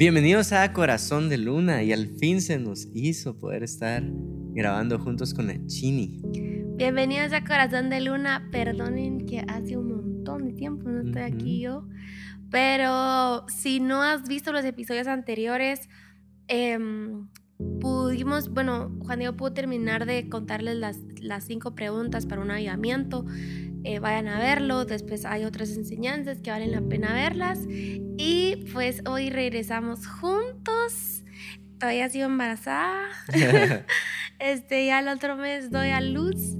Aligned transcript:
Bienvenidos 0.00 0.54
a 0.54 0.72
Corazón 0.72 1.28
de 1.28 1.36
Luna 1.36 1.82
y 1.82 1.92
al 1.92 2.06
fin 2.06 2.40
se 2.40 2.58
nos 2.58 2.88
hizo 2.94 3.36
poder 3.38 3.62
estar 3.62 4.02
grabando 4.54 4.98
juntos 4.98 5.34
con 5.34 5.48
la 5.48 5.66
Chini. 5.66 6.22
Bienvenidos 6.78 7.34
a 7.34 7.44
Corazón 7.44 7.90
de 7.90 8.00
Luna. 8.00 8.48
Perdonen 8.50 9.26
que 9.26 9.44
hace 9.46 9.76
un 9.76 9.88
montón 9.90 10.46
de 10.46 10.52
tiempo 10.54 10.88
no 10.88 11.02
estoy 11.02 11.20
aquí 11.20 11.60
yo, 11.60 11.86
pero 12.50 13.44
si 13.48 13.80
no 13.80 14.02
has 14.02 14.26
visto 14.26 14.52
los 14.52 14.64
episodios 14.64 15.06
anteriores, 15.06 15.90
em, 16.48 17.28
pudimos, 17.78 18.48
bueno, 18.48 18.96
Juan 19.00 19.18
Diego 19.18 19.36
pudo 19.36 19.52
terminar 19.52 20.06
de 20.06 20.30
contarles 20.30 20.76
las, 20.76 20.96
las 21.20 21.44
cinco 21.44 21.74
preguntas 21.74 22.24
para 22.24 22.40
un 22.40 22.50
avivamiento. 22.50 23.26
Eh, 23.84 23.98
vayan 23.98 24.28
a 24.28 24.38
verlo. 24.38 24.84
Después 24.84 25.24
hay 25.24 25.44
otras 25.44 25.70
enseñanzas 25.76 26.40
que 26.40 26.50
valen 26.50 26.72
la 26.72 26.82
pena 26.82 27.12
verlas. 27.12 27.60
Y 27.68 28.66
pues 28.72 29.02
hoy 29.06 29.30
regresamos 29.30 30.06
juntos. 30.06 31.24
Todavía 31.78 32.08
sigo 32.08 32.26
embarazada. 32.26 33.08
este, 34.38 34.86
ya 34.86 35.00
el 35.00 35.08
otro 35.08 35.36
mes 35.36 35.70
doy 35.70 35.88
a 35.88 36.00
luz. 36.00 36.56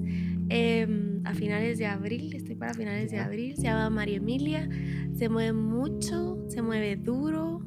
Em, 0.49 1.25
a 1.25 1.33
finales 1.35 1.79
de 1.79 1.87
abril, 1.87 2.35
estoy 2.35 2.57
para 2.57 2.75
finales 2.75 3.11
de 3.11 3.19
abril. 3.19 3.55
Se 3.57 3.63
llama 3.63 3.91
María 3.91 4.17
Emilia. 4.17 4.69
Se 5.17 5.29
mueve 5.29 5.53
mucho, 5.53 6.39
se 6.49 6.63
mueve 6.63 6.97
duro, 6.97 7.61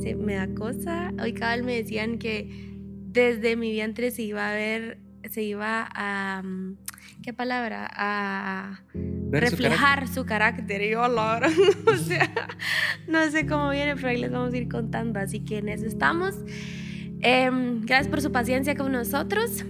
se, 0.00 0.14
me 0.14 0.34
da 0.34 0.46
cosa. 0.54 1.12
Hoy 1.20 1.32
cada 1.32 1.56
vez 1.56 1.64
me 1.64 1.76
decían 1.76 2.18
que 2.18 2.76
desde 3.12 3.56
mi 3.56 3.72
vientre 3.72 4.10
se 4.10 4.22
iba 4.22 4.50
a 4.50 4.54
ver, 4.54 4.98
se 5.30 5.42
iba 5.42 5.88
a. 5.94 6.42
Mm, 6.42 6.76
¿qué 7.22 7.32
palabra? 7.32 7.88
A 7.92 8.82
reflejar 9.30 10.08
su 10.08 10.24
carácter. 10.26 10.82
Y 10.82 10.90
yo, 10.90 11.02
o 11.86 11.96
sea, 11.96 12.32
no 13.06 13.30
sé 13.30 13.46
cómo 13.46 13.70
viene, 13.70 13.94
pero 13.96 14.08
ahí 14.08 14.18
les 14.18 14.30
vamos 14.30 14.52
a 14.52 14.56
ir 14.56 14.68
contando. 14.68 15.20
Así 15.20 15.40
que 15.40 15.58
en 15.58 15.68
eso 15.68 15.86
estamos. 15.86 16.34
Em, 17.20 17.80
gracias 17.82 18.08
por 18.08 18.20
su 18.20 18.32
paciencia 18.32 18.74
con 18.74 18.92
nosotros. 18.92 19.64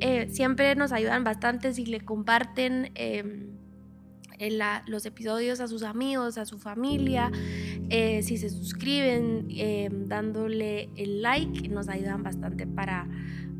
Eh, 0.00 0.28
siempre 0.30 0.74
nos 0.74 0.92
ayudan 0.92 1.24
bastante 1.24 1.72
si 1.72 1.86
le 1.86 2.00
comparten 2.00 2.90
em, 2.94 3.56
los 4.86 5.06
episodios 5.06 5.60
a 5.60 5.68
sus 5.68 5.82
amigos, 5.82 6.36
a 6.36 6.44
su 6.44 6.58
familia, 6.58 7.30
eh, 7.88 8.22
si 8.22 8.36
se 8.36 8.50
suscriben, 8.50 9.46
em, 9.50 10.06
dándole 10.06 10.90
el 10.96 11.22
like, 11.22 11.68
nos 11.68 11.88
ayudan 11.88 12.22
bastante 12.22 12.66
para 12.66 13.06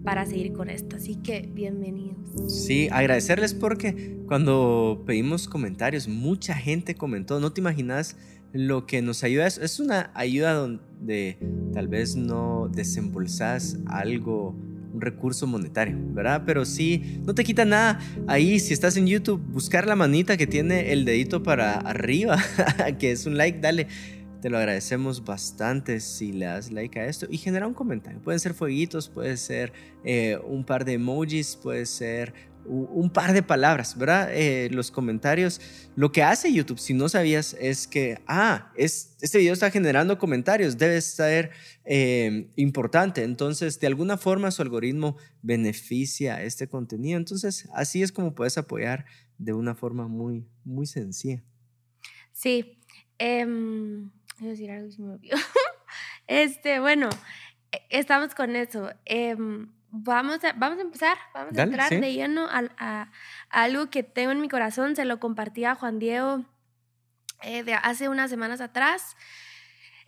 para 0.06 0.24
seguir 0.24 0.52
con 0.52 0.70
esto. 0.70 0.94
Así 0.94 1.16
que 1.16 1.50
bienvenidos. 1.52 2.16
Sí, 2.46 2.88
agradecerles 2.92 3.54
porque 3.54 4.16
cuando 4.28 5.02
pedimos 5.04 5.48
comentarios, 5.48 6.06
mucha 6.06 6.54
gente 6.54 6.94
comentó, 6.94 7.40
no 7.40 7.52
te 7.52 7.60
imaginas 7.60 8.16
lo 8.52 8.86
que 8.86 9.02
nos 9.02 9.24
ayuda. 9.24 9.48
Es 9.48 9.80
una 9.80 10.12
ayuda 10.14 10.54
donde 10.54 11.38
tal 11.74 11.88
vez 11.88 12.14
no 12.14 12.70
desembolsas 12.72 13.78
algo 13.86 14.54
un 14.94 15.00
recurso 15.00 15.46
monetario, 15.48 15.96
¿verdad? 16.14 16.44
Pero 16.46 16.64
sí, 16.64 17.20
no 17.26 17.34
te 17.34 17.42
quita 17.42 17.64
nada 17.64 17.98
ahí, 18.28 18.60
si 18.60 18.72
estás 18.72 18.96
en 18.96 19.08
YouTube, 19.08 19.42
buscar 19.52 19.86
la 19.86 19.96
manita 19.96 20.36
que 20.36 20.46
tiene 20.46 20.92
el 20.92 21.04
dedito 21.04 21.42
para 21.42 21.74
arriba, 21.74 22.38
que 23.00 23.10
es 23.10 23.26
un 23.26 23.36
like, 23.36 23.58
dale. 23.60 23.88
Te 24.46 24.50
lo 24.50 24.58
agradecemos 24.58 25.24
bastante 25.24 25.98
si 25.98 26.30
le 26.30 26.46
das 26.46 26.70
like 26.70 27.00
a 27.00 27.06
esto 27.06 27.26
y 27.28 27.36
genera 27.36 27.66
un 27.66 27.74
comentario. 27.74 28.22
Pueden 28.22 28.38
ser 28.38 28.54
fueguitos, 28.54 29.08
puede 29.08 29.36
ser 29.36 29.72
eh, 30.04 30.38
un 30.46 30.62
par 30.62 30.84
de 30.84 30.92
emojis, 30.92 31.56
puede 31.56 31.84
ser 31.84 32.32
un 32.64 33.10
par 33.10 33.32
de 33.32 33.42
palabras, 33.42 33.98
¿verdad? 33.98 34.32
Eh, 34.32 34.68
los 34.70 34.92
comentarios. 34.92 35.60
Lo 35.96 36.12
que 36.12 36.22
hace 36.22 36.52
YouTube, 36.52 36.78
si 36.78 36.94
no 36.94 37.08
sabías, 37.08 37.56
es 37.58 37.88
que, 37.88 38.20
ah, 38.28 38.70
es, 38.76 39.16
este 39.20 39.38
video 39.38 39.52
está 39.52 39.68
generando 39.72 40.16
comentarios, 40.16 40.78
debe 40.78 41.00
ser 41.00 41.50
eh, 41.84 42.48
importante. 42.54 43.24
Entonces, 43.24 43.80
de 43.80 43.88
alguna 43.88 44.16
forma 44.16 44.52
su 44.52 44.62
algoritmo 44.62 45.16
beneficia 45.42 46.40
este 46.44 46.68
contenido. 46.68 47.18
Entonces, 47.18 47.68
así 47.74 48.00
es 48.00 48.12
como 48.12 48.32
puedes 48.32 48.56
apoyar 48.56 49.06
de 49.38 49.54
una 49.54 49.74
forma 49.74 50.06
muy, 50.06 50.46
muy 50.62 50.86
sencilla. 50.86 51.42
Sí. 52.30 52.78
Eh, 54.40 54.46
decir 54.46 54.70
algo 54.70 55.18
este, 56.26 56.80
bueno, 56.80 57.08
e, 57.72 57.82
estamos 57.90 58.34
con 58.34 58.56
eso. 58.56 58.90
Em, 59.04 59.70
vamos, 59.90 60.44
a, 60.44 60.52
vamos 60.52 60.78
a 60.78 60.82
empezar, 60.82 61.16
vamos 61.34 61.56
a 61.56 61.62
entrar 61.62 61.90
de 61.90 62.12
lleno 62.12 62.46
a, 62.50 63.10
algo 63.50 63.90
que 63.90 64.02
tengo 64.02 64.32
en 64.32 64.40
mi 64.40 64.48
corazón. 64.48 64.96
Se 64.96 65.04
lo 65.04 65.20
compartí 65.20 65.64
a 65.64 65.74
Juan 65.74 65.98
Diego 65.98 66.44
eh, 67.42 67.62
de 67.62 67.74
hace 67.74 68.08
unas 68.08 68.30
semanas 68.30 68.60
atrás. 68.60 69.16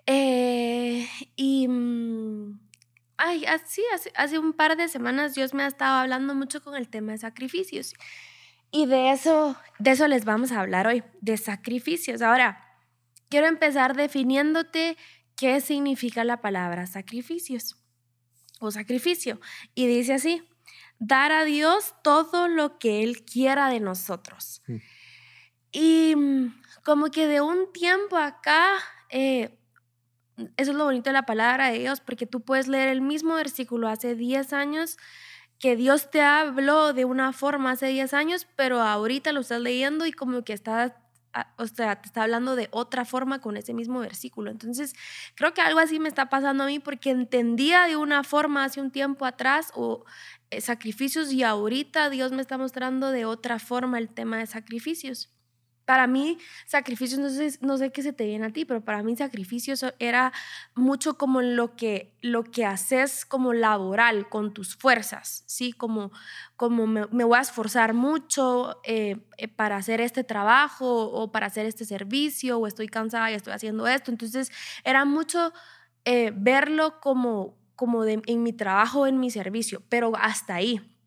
Eh, 0.06 1.06
y 1.37 1.69
mm, 1.69 2.59
ay, 3.19 3.45
así, 3.47 3.83
hace, 3.95 4.12
hace, 4.15 4.39
un 4.39 4.55
par 4.55 4.77
de 4.77 4.89
semanas 4.89 5.34
Dios 5.34 5.53
me 5.53 5.65
ha 5.65 5.66
estado 5.66 5.99
hablando 5.99 6.34
mucho 6.34 6.62
con 6.62 6.77
el 6.77 6.89
tema 6.89 7.12
de 7.12 7.19
sacrificios. 7.19 7.95
Y 8.71 8.87
de 8.87 9.12
eso, 9.12 9.56
de 9.78 9.93
eso 9.93 10.06
les 10.09 10.25
vamos 10.25 10.53
a 10.53 10.60
hablar 10.60 10.87
hoy, 10.87 11.03
de 11.21 11.39
sacrificios. 11.39 12.21
Ahora, 12.21 12.68
Quiero 13.28 13.47
empezar 13.47 13.97
definiéndote 13.97 14.97
qué 15.37 15.61
significa 15.61 16.25
la 16.25 16.41
palabra 16.41 16.87
sacrificios 16.87 17.77
o 18.61 18.71
sacrificio. 18.71 19.41
Y 19.75 19.87
dice 19.87 20.15
así, 20.15 20.43
dar 20.99 21.33
a 21.33 21.44
Dios 21.44 21.94
todo 22.03 22.49
lo 22.49 22.78
que 22.78 23.03
Él 23.03 23.25
quiera 23.25 23.69
de 23.69 23.81
nosotros. 23.81 24.62
Mm. 24.66 24.77
Y 25.72 26.16
mm, 26.16 26.62
como 26.84 27.11
que 27.11 27.27
de 27.27 27.41
un 27.41 27.72
tiempo 27.72 28.16
acá, 28.16 28.78
eh, 29.11 29.59
eso 30.56 30.71
es 30.71 30.77
lo 30.77 30.84
bonito 30.84 31.10
de 31.10 31.15
la 31.15 31.27
palabra 31.27 31.71
de 31.71 31.78
Dios, 31.78 32.00
porque 32.00 32.27
tú 32.27 32.41
puedes 32.41 32.69
leer 32.69 32.89
el 32.89 33.00
mismo 33.00 33.34
versículo 33.34 33.89
hace 33.89 34.15
10 34.15 34.53
años 34.53 34.97
que 35.59 35.75
Dios 35.75 36.10
te 36.10 36.22
habló 36.22 36.93
de 36.93 37.05
una 37.05 37.33
forma 37.33 37.72
hace 37.72 37.89
10 37.89 38.15
años, 38.15 38.47
pero 38.56 38.81
ahorita 38.81 39.33
lo 39.33 39.41
estás 39.41 39.60
leyendo 39.60 40.06
y 40.06 40.12
como 40.12 40.45
que 40.45 40.53
estás 40.53 40.93
o 41.56 41.66
sea, 41.66 42.00
te 42.00 42.09
está 42.09 42.22
hablando 42.22 42.56
de 42.56 42.69
otra 42.71 43.05
forma 43.05 43.41
con 43.41 43.56
ese 43.56 43.75
mismo 43.75 44.00
versículo. 44.00 44.50
Entonces, 44.50 44.94
creo 45.34 45.55
que 45.55 45.61
algo 45.61 45.81
así 45.81 45.99
me 45.99 46.09
está 46.09 46.28
pasando 46.28 46.65
a 46.65 46.66
mí 46.66 46.78
porque 46.78 47.11
entendía 47.11 47.84
de 47.84 47.97
una 47.97 48.25
forma 48.25 48.65
hace 48.65 48.81
un 48.81 48.91
tiempo 48.91 49.25
atrás 49.27 49.72
o 49.75 50.05
eh, 50.50 50.61
sacrificios 50.61 51.33
y 51.33 51.43
ahorita 51.43 52.11
Dios 52.11 52.33
me 52.33 52.43
está 52.43 52.59
mostrando 52.59 53.11
de 53.11 53.25
otra 53.25 53.59
forma 53.59 53.99
el 53.99 54.09
tema 54.09 54.39
de 54.39 54.47
sacrificios 54.47 55.31
para 55.88 56.06
mí 56.06 56.37
sacrificios, 56.66 57.19
no 57.19 57.31
sé, 57.31 57.59
no 57.62 57.78
sé 57.78 57.91
qué 57.91 58.03
se 58.03 58.12
te 58.12 58.26
viene 58.26 58.44
a 58.44 58.50
ti, 58.50 58.66
pero 58.66 58.82
para 58.84 59.03
mí 59.03 59.16
sacrificios 59.16 59.87
era 59.99 60.34
mucho 60.75 61.16
como 61.16 61.41
lo 61.41 61.76
que, 61.76 62.15
lo 62.21 62.44
que 62.44 62.66
haces 62.66 63.25
como 63.25 63.54
laboral 63.54 64.28
con 64.28 64.53
tus 64.53 64.77
fuerzas, 64.77 65.44
¿sí? 65.47 65.72
Como, 65.72 66.12
como 66.56 66.87
me, 66.87 67.06
voy 67.06 67.38
a 67.38 67.41
esforzar 67.41 67.94
mucho 67.94 68.82
eh, 68.84 69.16
eh, 69.38 69.48
para 69.48 69.77
hacer 69.77 70.03
este 70.03 70.25
trabajo 70.25 71.06
o 71.06 71.32
para 71.32 71.47
hacer 71.47 71.65
este 71.65 71.87
servicio 71.87 72.59
o 72.59 72.66
estoy 72.66 72.88
cansada 72.88 73.31
y 73.31 73.34
estoy 73.34 73.54
haciendo 73.54 73.88
esto. 73.88 74.10
Entonces 74.10 74.53
era 74.84 75.06
mucho 75.06 75.54
eh, 76.04 76.32
verlo 76.37 77.00
como, 77.00 77.56
como 77.77 78.04
de, 78.04 78.21
en 78.27 78.43
mi 78.43 78.53
trabajo, 78.53 79.06
en 79.06 79.19
mi 79.21 79.31
servicio, 79.31 79.82
pero 79.88 80.12
hasta 80.16 80.56
ahí. 80.56 80.97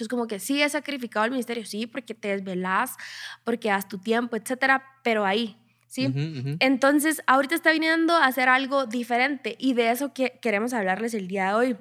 Entonces, 0.00 0.08
como 0.08 0.26
que 0.26 0.40
sí 0.40 0.62
he 0.62 0.68
sacrificado 0.70 1.26
el 1.26 1.30
ministerio, 1.32 1.66
sí, 1.66 1.86
porque 1.86 2.14
te 2.14 2.28
desvelas, 2.28 2.96
porque 3.44 3.68
das 3.68 3.86
tu 3.86 3.98
tiempo, 3.98 4.34
etcétera, 4.34 4.82
pero 5.02 5.26
ahí, 5.26 5.58
¿sí? 5.88 6.10
Entonces, 6.58 7.20
ahorita 7.26 7.54
está 7.54 7.70
viniendo 7.72 8.14
a 8.14 8.24
hacer 8.24 8.48
algo 8.48 8.86
diferente 8.86 9.56
y 9.58 9.74
de 9.74 9.90
eso 9.90 10.14
que 10.14 10.38
queremos 10.40 10.72
hablarles 10.72 11.12
el 11.12 11.28
día 11.28 11.48
de 11.48 11.52
hoy. 11.52 11.76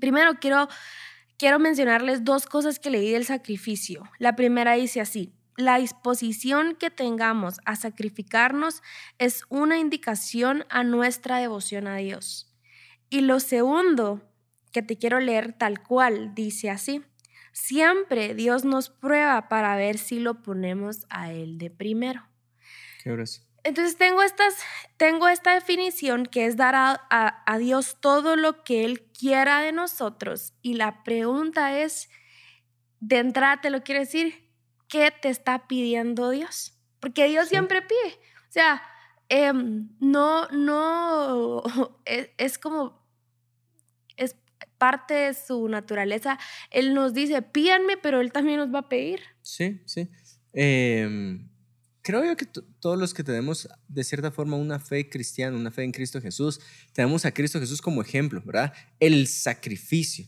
Primero, 0.00 0.34
quiero, 0.40 0.68
quiero 1.38 1.58
mencionarles 1.58 2.24
dos 2.24 2.46
cosas 2.46 2.78
que 2.78 2.90
leí 2.90 3.10
del 3.10 3.24
sacrificio. 3.24 4.08
La 4.20 4.36
primera 4.36 4.74
dice 4.74 5.00
así, 5.00 5.32
la 5.56 5.78
disposición 5.78 6.76
que 6.76 6.90
tengamos 6.90 7.56
a 7.64 7.74
sacrificarnos 7.74 8.80
es 9.18 9.42
una 9.48 9.76
indicación 9.78 10.66
a 10.68 10.84
nuestra 10.84 11.38
devoción 11.38 11.88
a 11.88 11.96
Dios. 11.96 12.54
Y 13.08 13.22
lo 13.22 13.40
segundo 13.40 14.22
que 14.70 14.82
te 14.82 14.96
quiero 14.96 15.18
leer 15.18 15.52
tal 15.52 15.82
cual 15.82 16.32
dice 16.36 16.70
así, 16.70 17.02
Siempre 17.52 18.34
Dios 18.34 18.64
nos 18.64 18.90
prueba 18.90 19.48
para 19.48 19.76
ver 19.76 19.98
si 19.98 20.20
lo 20.20 20.42
ponemos 20.42 21.06
a 21.10 21.32
Él 21.32 21.58
de 21.58 21.70
primero. 21.70 22.22
Qué 23.02 23.10
Entonces 23.64 23.96
tengo, 23.96 24.22
estas, 24.22 24.54
tengo 24.96 25.28
esta 25.28 25.54
definición 25.54 26.26
que 26.26 26.46
es 26.46 26.56
dar 26.56 26.74
a, 26.74 27.42
a, 27.46 27.58
Dios 27.58 27.96
todo 28.00 28.36
lo 28.36 28.62
que 28.62 28.84
Él 28.84 29.02
quiera 29.18 29.60
de 29.60 29.72
nosotros. 29.72 30.52
Y 30.62 30.74
la 30.74 31.02
pregunta 31.02 31.78
es, 31.78 32.10
de 33.00 33.18
entrada 33.18 33.60
te 33.60 33.70
lo 33.70 33.82
quiero 33.82 34.00
decir, 34.00 34.48
¿qué 34.88 35.10
te 35.10 35.28
está 35.28 35.66
pidiendo 35.66 36.30
Dios? 36.30 36.78
Porque 37.00 37.28
Dios 37.28 37.48
siempre 37.48 37.82
pide. 37.82 38.20
O 38.48 38.52
sea, 38.52 38.82
em, 39.28 39.88
no, 40.00 40.46
no, 40.48 41.62
es, 42.04 42.30
es 42.36 42.58
como 42.58 42.99
parte 44.78 45.14
de 45.14 45.34
su 45.34 45.68
naturaleza, 45.68 46.38
Él 46.70 46.94
nos 46.94 47.14
dice, 47.14 47.42
pídanme, 47.42 47.96
pero 47.96 48.20
Él 48.20 48.32
también 48.32 48.58
nos 48.58 48.72
va 48.74 48.80
a 48.80 48.88
pedir. 48.88 49.20
Sí, 49.42 49.80
sí. 49.86 50.08
Em, 50.52 51.48
creo 52.02 52.24
yo 52.24 52.36
que 52.36 52.46
todos 52.80 52.98
los 52.98 53.14
que 53.14 53.22
tenemos 53.22 53.68
de 53.88 54.04
cierta 54.04 54.30
forma 54.30 54.56
una 54.56 54.78
fe 54.78 55.08
cristiana, 55.08 55.56
una 55.56 55.70
fe 55.70 55.84
en 55.84 55.92
Cristo 55.92 56.20
Jesús, 56.20 56.60
tenemos 56.92 57.24
a 57.24 57.32
Cristo 57.32 57.60
Jesús 57.60 57.80
como 57.80 58.02
ejemplo, 58.02 58.42
¿verdad? 58.44 58.72
El 58.98 59.26
sacrificio, 59.26 60.26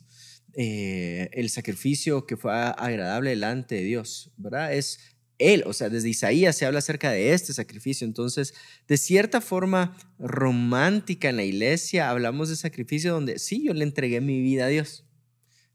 eh, 0.55 1.31
el 1.33 1.51
sacrificio 1.51 2.27
que 2.27 2.37
fue 2.37 2.53
agradable 2.53 3.31
delante 3.31 3.77
de 3.77 3.83
Dios, 3.83 4.31
¿verdad? 4.37 4.75
Es 4.75 5.12
él, 5.43 5.65
o 5.67 5.73
sea, 5.73 5.89
desde 5.89 6.09
Isaías 6.09 6.57
se 6.57 6.67
habla 6.67 6.79
acerca 6.79 7.11
de 7.11 7.33
este 7.33 7.53
sacrificio. 7.53 8.07
Entonces, 8.07 8.55
de 8.89 8.97
cierta 8.97 9.41
forma 9.41 9.97
romántica 10.19 11.29
en 11.29 11.37
la 11.37 11.45
iglesia, 11.45 12.11
hablamos 12.11 12.49
de 12.49 12.57
sacrificio 12.57 13.13
donde 13.13 13.39
sí, 13.39 13.65
yo 13.65 13.75
le 13.75 13.85
entregué 13.85 14.21
mi 14.21 14.41
vida 14.41 14.67
a 14.67 14.69
Dios. 14.69 15.05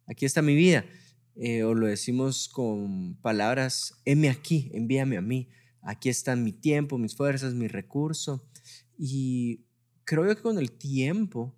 Aquí 0.07 0.25
está 0.25 0.41
mi 0.41 0.55
vida. 0.55 0.85
Eh, 1.35 1.63
o 1.63 1.75
lo 1.75 1.87
decimos 1.87 2.49
con 2.49 3.15
palabras, 3.21 4.01
heme 4.05 4.29
aquí, 4.29 4.71
envíame 4.73 5.17
a 5.17 5.21
mí. 5.21 5.49
Aquí 5.81 6.09
están 6.09 6.43
mi 6.43 6.51
tiempo, 6.51 6.97
mis 6.97 7.15
fuerzas, 7.15 7.53
mi 7.53 7.67
recurso. 7.67 8.49
Y 8.97 9.65
creo 10.03 10.23
que 10.25 10.41
con 10.41 10.57
el 10.57 10.71
tiempo 10.71 11.55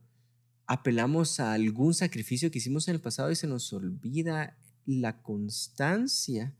apelamos 0.66 1.40
a 1.40 1.54
algún 1.54 1.94
sacrificio 1.94 2.52
que 2.52 2.60
hicimos 2.60 2.88
en 2.88 2.96
el 2.96 3.02
pasado 3.02 3.32
y 3.32 3.36
se 3.36 3.48
nos 3.48 3.72
olvida 3.74 4.58
la 4.86 5.22
constancia 5.22 6.56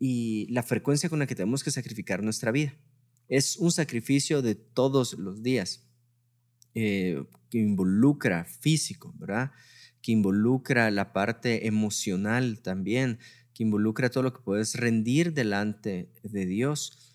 y 0.00 0.46
la 0.50 0.62
frecuencia 0.62 1.10
con 1.10 1.18
la 1.18 1.26
que 1.26 1.36
tenemos 1.36 1.62
que 1.62 1.70
sacrificar 1.70 2.24
nuestra 2.24 2.50
vida. 2.50 2.74
Es 3.28 3.58
un 3.58 3.70
sacrificio 3.70 4.42
de 4.42 4.56
todos 4.56 5.12
los 5.12 5.42
días 5.42 5.86
eh, 6.74 7.22
que 7.50 7.58
involucra 7.58 8.44
físico, 8.44 9.14
¿verdad? 9.18 9.52
Que 10.00 10.12
involucra 10.12 10.90
la 10.90 11.12
parte 11.12 11.66
emocional 11.66 12.60
también, 12.62 13.18
que 13.52 13.62
involucra 13.62 14.08
todo 14.08 14.22
lo 14.22 14.32
que 14.32 14.40
puedes 14.40 14.74
rendir 14.74 15.34
delante 15.34 16.10
de 16.22 16.46
Dios. 16.46 17.10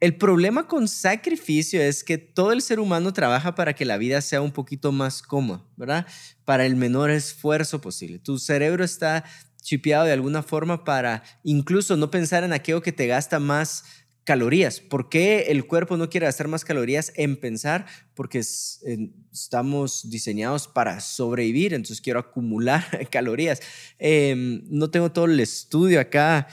El 0.00 0.16
problema 0.16 0.66
con 0.66 0.86
sacrificio 0.86 1.80
es 1.80 2.04
que 2.04 2.18
todo 2.18 2.52
el 2.52 2.60
ser 2.60 2.78
humano 2.78 3.12
trabaja 3.12 3.54
para 3.54 3.72
que 3.72 3.84
la 3.84 3.96
vida 3.96 4.20
sea 4.20 4.42
un 4.42 4.52
poquito 4.52 4.92
más 4.92 5.22
cómoda, 5.22 5.64
¿verdad? 5.76 6.06
Para 6.44 6.66
el 6.66 6.76
menor 6.76 7.10
esfuerzo 7.10 7.80
posible. 7.80 8.18
Tu 8.18 8.38
cerebro 8.38 8.84
está 8.84 9.24
chipeado 9.62 10.04
de 10.04 10.12
alguna 10.12 10.42
forma 10.42 10.84
para 10.84 11.22
incluso 11.42 11.96
no 11.96 12.10
pensar 12.10 12.44
en 12.44 12.52
aquello 12.52 12.82
que 12.82 12.92
te 12.92 13.06
gasta 13.06 13.38
más 13.38 13.84
calorías. 14.24 14.80
¿Por 14.80 15.08
qué 15.08 15.46
el 15.48 15.66
cuerpo 15.66 15.96
no 15.96 16.08
quiere 16.08 16.26
gastar 16.26 16.48
más 16.48 16.64
calorías 16.64 17.12
en 17.16 17.36
pensar? 17.36 17.86
Porque 18.14 18.38
estamos 18.38 20.10
diseñados 20.10 20.68
para 20.68 21.00
sobrevivir, 21.00 21.74
entonces 21.74 22.00
quiero 22.00 22.20
acumular 22.20 22.84
calorías. 23.10 23.60
Em, 23.98 24.62
no 24.68 24.90
tengo 24.90 25.10
todo 25.10 25.24
el 25.24 25.40
estudio 25.40 26.00
acá 26.00 26.46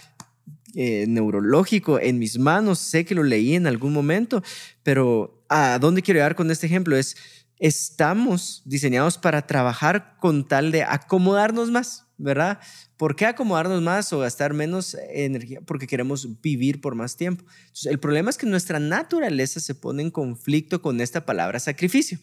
eh, 0.75 1.05
neurológico 1.07 1.99
en 1.99 2.19
mis 2.19 2.37
manos, 2.37 2.79
sé 2.79 3.05
que 3.05 3.15
lo 3.15 3.23
leí 3.23 3.55
en 3.55 3.67
algún 3.67 3.93
momento, 3.93 4.43
pero 4.83 5.43
¿a 5.49 5.79
dónde 5.79 6.01
quiero 6.01 6.19
llegar 6.19 6.35
con 6.35 6.51
este 6.51 6.67
ejemplo? 6.67 6.95
Es, 6.95 7.17
estamos 7.57 8.61
diseñados 8.65 9.17
para 9.17 9.45
trabajar 9.45 10.15
con 10.19 10.47
tal 10.47 10.71
de 10.71 10.83
acomodarnos 10.83 11.71
más, 11.71 12.08
¿verdad? 12.19 12.59
¿Por 12.97 13.15
qué 13.15 13.25
acomodarnos 13.25 13.81
más 13.81 14.11
o 14.11 14.19
gastar 14.19 14.53
menos 14.53 14.95
energía? 15.09 15.61
Porque 15.61 15.87
queremos 15.87 16.41
vivir 16.41 16.81
por 16.81 16.93
más 16.93 17.15
tiempo. 17.15 17.45
el 17.85 17.97
problema 17.97 18.29
es 18.29 18.37
que 18.37 18.45
nuestra 18.45 18.77
naturaleza 18.79 19.59
se 19.59 19.73
pone 19.73 20.03
en 20.03 20.11
conflicto 20.11 20.81
con 20.81 20.99
esta 21.01 21.25
palabra 21.25 21.59
sacrificio. 21.59 22.19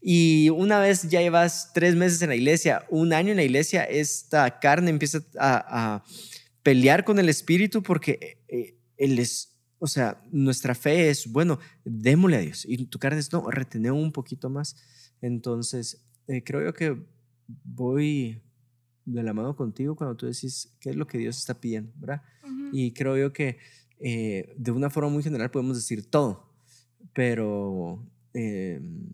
Y 0.00 0.50
una 0.50 0.78
vez 0.78 1.08
ya 1.08 1.20
llevas 1.20 1.72
tres 1.72 1.96
meses 1.96 2.20
en 2.22 2.28
la 2.28 2.36
iglesia, 2.36 2.84
un 2.90 3.12
año 3.12 3.30
en 3.30 3.38
la 3.38 3.42
iglesia, 3.42 3.84
esta 3.84 4.60
carne 4.60 4.90
empieza 4.90 5.24
a, 5.40 6.04
pelear 6.62 7.04
con 7.04 7.18
el 7.18 7.30
espíritu 7.30 7.82
porque 7.82 8.42
eh, 8.48 8.76
él 8.98 9.18
es, 9.18 9.56
o 9.78 9.86
sea, 9.86 10.20
nuestra 10.30 10.74
fe 10.74 11.08
es, 11.08 11.26
bueno, 11.26 11.58
démosle 11.84 12.36
a 12.36 12.40
Dios. 12.40 12.66
Y 12.68 12.84
tu 12.84 12.98
carne 12.98 13.20
es, 13.20 13.32
no, 13.32 13.50
retener 13.50 13.92
un 13.92 14.12
poquito 14.12 14.50
más. 14.50 14.76
Entonces, 15.22 16.04
eh, 16.26 16.44
creo 16.44 16.62
yo 16.62 16.74
que 16.74 17.02
voy 17.64 18.42
de 19.12 19.22
la 19.22 19.32
mano 19.32 19.56
contigo 19.56 19.96
cuando 19.96 20.16
tú 20.16 20.26
decís 20.26 20.76
qué 20.80 20.90
es 20.90 20.96
lo 20.96 21.06
que 21.06 21.18
Dios 21.18 21.38
está 21.38 21.60
pidiendo, 21.60 21.92
¿verdad? 21.96 22.22
Y 22.72 22.92
creo 22.92 23.16
yo 23.16 23.32
que 23.32 23.58
eh, 23.98 24.54
de 24.56 24.70
una 24.70 24.90
forma 24.90 25.10
muy 25.10 25.22
general 25.22 25.50
podemos 25.50 25.76
decir 25.76 26.10
todo, 26.10 26.52
pero 27.14 28.06
em, 28.34 29.08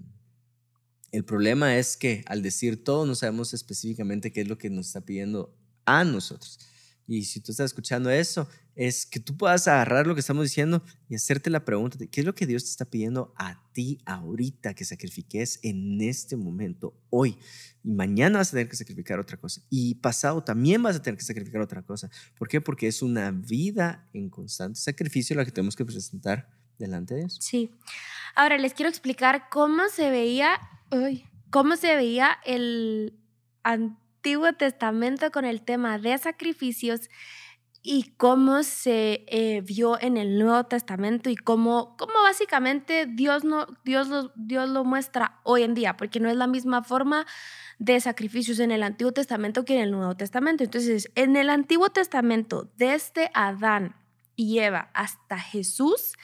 el 1.13 1.25
problema 1.25 1.79
es 1.79 1.97
que 1.97 2.25
al 2.27 2.43
decir 2.43 2.83
todo 2.83 3.07
no 3.07 3.15
sabemos 3.15 3.55
específicamente 3.55 4.33
qué 4.33 4.41
es 4.41 4.49
lo 4.49 4.59
que 4.59 4.71
nos 4.71 4.89
está 4.89 5.01
pidiendo 5.01 5.57
a 5.85 6.05
nosotros. 6.05 6.59
Y 7.07 7.25
si 7.25 7.41
tú 7.41 7.53
estás 7.53 7.67
escuchando 7.67 8.11
eso, 8.11 8.49
es 8.77 9.07
que 9.07 9.21
tú 9.21 9.37
puedas 9.37 9.69
agarrar 9.69 10.07
lo 10.07 10.15
que 10.15 10.21
estamos 10.21 10.45
diciendo 10.45 10.83
y 11.09 11.15
hacerte 11.15 11.51
la 11.51 11.65
pregunta 11.65 11.97
de 11.97 12.09
qué 12.09 12.21
es 12.21 12.27
lo 12.27 12.35
que 12.35 12.47
Dios 12.47 12.65
te 12.65 12.71
está 12.71 12.85
pidiendo 12.85 13.33
a 13.37 13.63
ti 13.73 13.99
ahorita 14.05 14.75
que 14.75 14.85
sacrifiques 14.85 15.61
en 15.63 16.01
este 16.01 16.37
momento, 16.37 16.95
hoy. 17.11 17.39
Y 17.83 17.93
mañana 17.93 18.39
vas 18.39 18.49
a 18.49 18.53
tener 18.53 18.69
que 18.69 18.77
sacrificar 18.77 19.19
otra 19.19 19.37
cosa. 19.37 19.63
Y 19.71 19.97
pasado 19.97 20.43
también 20.43 20.83
vas 20.83 20.97
a 20.97 21.03
tener 21.03 21.19
que 21.19 21.25
sacrificar 21.25 21.61
otra 21.61 21.83
cosa. 21.83 22.11
¿Por 22.37 22.49
qué? 22.49 22.61
Porque 22.61 22.89
es 22.89 23.03
una 23.03 23.31
vida 23.31 24.09
en 24.13 24.31
constante 24.31 24.81
sacrificio 24.81 25.37
la 25.37 25.45
que 25.45 25.53
tenemos 25.53 25.77
que 25.77 25.85
presentar 25.85 26.49
delante 26.79 27.15
de 27.15 27.21
Dios. 27.21 27.39
Sí. 27.41 27.71
Ahora 28.35 28.59
les 28.59 28.75
quiero 28.75 28.89
explicar 28.89 29.49
cómo 29.51 29.89
se 29.89 30.11
veía, 30.11 30.59
cómo 31.51 31.77
se 31.77 31.95
veía 31.95 32.39
el 32.45 33.19
Antiguo 33.63 34.53
Testamento 34.55 35.31
con 35.31 35.45
el 35.45 35.63
tema 35.63 35.99
de 35.99 36.19
sacrificios 36.19 37.09
y 37.87 38.15
cómo 38.17 38.63
se 38.63 39.27
eh, 39.29 39.61
vio 39.61 40.01
en 40.01 40.17
el 40.17 40.39
Nuevo 40.39 40.65
Testamento 40.65 41.29
y 41.29 41.37
cómo, 41.37 41.99
cómo 41.99 42.15
básicamente 42.23 43.05
Dios, 43.05 43.45
no, 43.45 43.67
Dios, 43.85 44.09
lo, 44.09 44.33
Dios 44.37 44.71
lo 44.71 44.85
muestra 44.85 45.39
hoy 45.43 45.65
en 45.65 45.75
día, 45.75 45.95
porque 45.99 46.19
no 46.19 46.31
es 46.31 46.37
la 46.37 46.47
misma 46.47 46.83
forma 46.83 47.27
de 47.79 48.01
sacrificios 48.01 48.59
en 48.59 48.71
el 48.71 48.83
Antiguo 48.83 49.13
Testamento 49.13 49.67
que 49.67 49.75
en 49.75 49.83
el 49.83 49.91
Nuevo 49.91 50.17
Testamento. 50.17 50.65
Entonces, 50.65 51.13
en 51.15 51.37
el 51.37 51.51
Antiguo 51.51 51.91
Testamento, 51.91 52.73
desde 52.79 53.31
Adán 53.35 53.95
y 54.35 54.61
Eva 54.61 54.91
hasta 54.95 55.39
Jesús, 55.39 56.15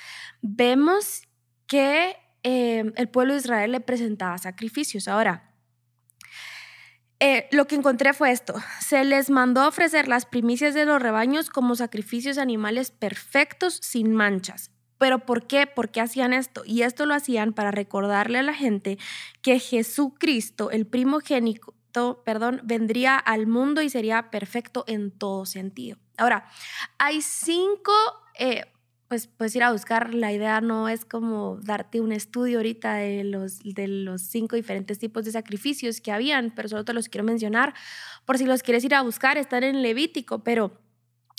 vemos 0.41 1.29
que 1.67 2.17
eh, 2.43 2.91
el 2.97 3.09
pueblo 3.11 3.35
de 3.35 3.41
Israel 3.41 3.73
le 3.73 3.81
presentaba 3.81 4.39
sacrificios. 4.39 5.09
Ahora, 5.09 5.50
eh, 7.21 7.49
lo 7.53 7.67
que 7.67 7.75
encontré 7.75 8.15
fue 8.15 8.31
esto. 8.31 8.55
Se 8.81 9.05
les 9.05 9.29
mandó 9.29 9.69
ofrecer 9.69 10.09
las 10.09 10.25
primicias 10.25 10.73
de 10.75 10.87
los 10.87 11.01
rebaños 11.01 11.51
como 11.51 11.77
sacrificios 11.77 12.39
animales 12.39 12.91
perfectos 12.91 13.79
sin 13.83 14.15
manchas. 14.15 14.71
¿Pero 14.97 15.21
por 15.21 15.47
qué? 15.47 15.67
¿Por 15.67 15.91
qué 15.91 16.01
hacían 16.01 16.33
esto? 16.33 16.63
Y 16.65 16.83
esto 16.83 17.07
lo 17.07 17.15
hacían 17.15 17.53
para 17.53 17.71
recordarle 17.71 18.39
a 18.39 18.43
la 18.43 18.55
gente 18.55 18.99
que 19.43 19.59
Jesucristo, 19.59 20.71
el 20.71 20.87
primogénito, 20.87 22.23
perdón, 22.25 22.61
vendría 22.65 23.17
al 23.17 23.47
mundo 23.47 23.83
y 23.83 23.91
sería 23.91 24.31
perfecto 24.31 24.85
en 24.87 25.11
todo 25.11 25.47
sentido. 25.47 25.99
Ahora, 26.17 26.47
hay 26.99 27.23
cinco 27.23 27.93
eh, 28.39 28.65
pues 29.11 29.27
puedes 29.27 29.57
ir 29.57 29.65
a 29.65 29.73
buscar. 29.73 30.15
La 30.15 30.33
idea 30.33 30.61
no 30.61 30.89
es 30.89 31.05
como 31.05 31.59
darte 31.65 32.01
un 32.01 32.13
estudio 32.13 32.59
ahorita 32.59 32.95
de 32.95 33.25
los, 33.25 33.59
de 33.65 33.89
los 33.89 34.23
cinco 34.23 34.55
diferentes 34.55 35.01
tipos 35.01 35.25
de 35.25 35.33
sacrificios 35.33 36.01
que 36.01 36.13
habían, 36.13 36.53
pero 36.55 36.69
solo 36.69 36.85
te 36.85 36.93
los 36.93 37.09
quiero 37.09 37.25
mencionar 37.25 37.75
por 38.25 38.39
si 38.39 38.45
los 38.45 38.63
quieres 38.63 38.85
ir 38.85 38.95
a 38.95 39.03
buscar, 39.03 39.37
están 39.37 39.65
en 39.65 39.83
Levítico, 39.83 40.45
pero 40.45 40.81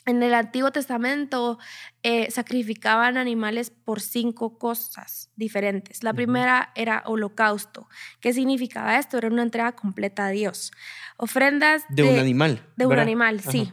en 0.06 0.22
el 0.22 0.34
Antiguo 0.34 0.72
Testamento 0.72 1.60
eh, 2.04 2.30
sacrificaban 2.30 3.16
animales 3.16 3.70
por 3.70 4.02
cinco 4.02 4.60
cosas 4.60 5.32
diferentes. 5.38 6.04
La 6.04 6.14
primera 6.14 6.74
era 6.76 7.04
holocausto. 7.06 7.88
¿Qué 8.20 8.34
significaba 8.34 9.00
esto? 9.00 9.18
Era 9.18 9.30
una 9.30 9.44
entrega 9.44 9.72
completa 9.78 10.26
a 10.26 10.32
Dios. 10.32 10.74
Ofrendas 11.16 11.86
de, 11.88 12.04
un 12.04 12.20
animal. 12.20 12.68
De 12.76 12.86
un 12.86 13.00
animal, 13.00 13.40
sí. 13.40 13.72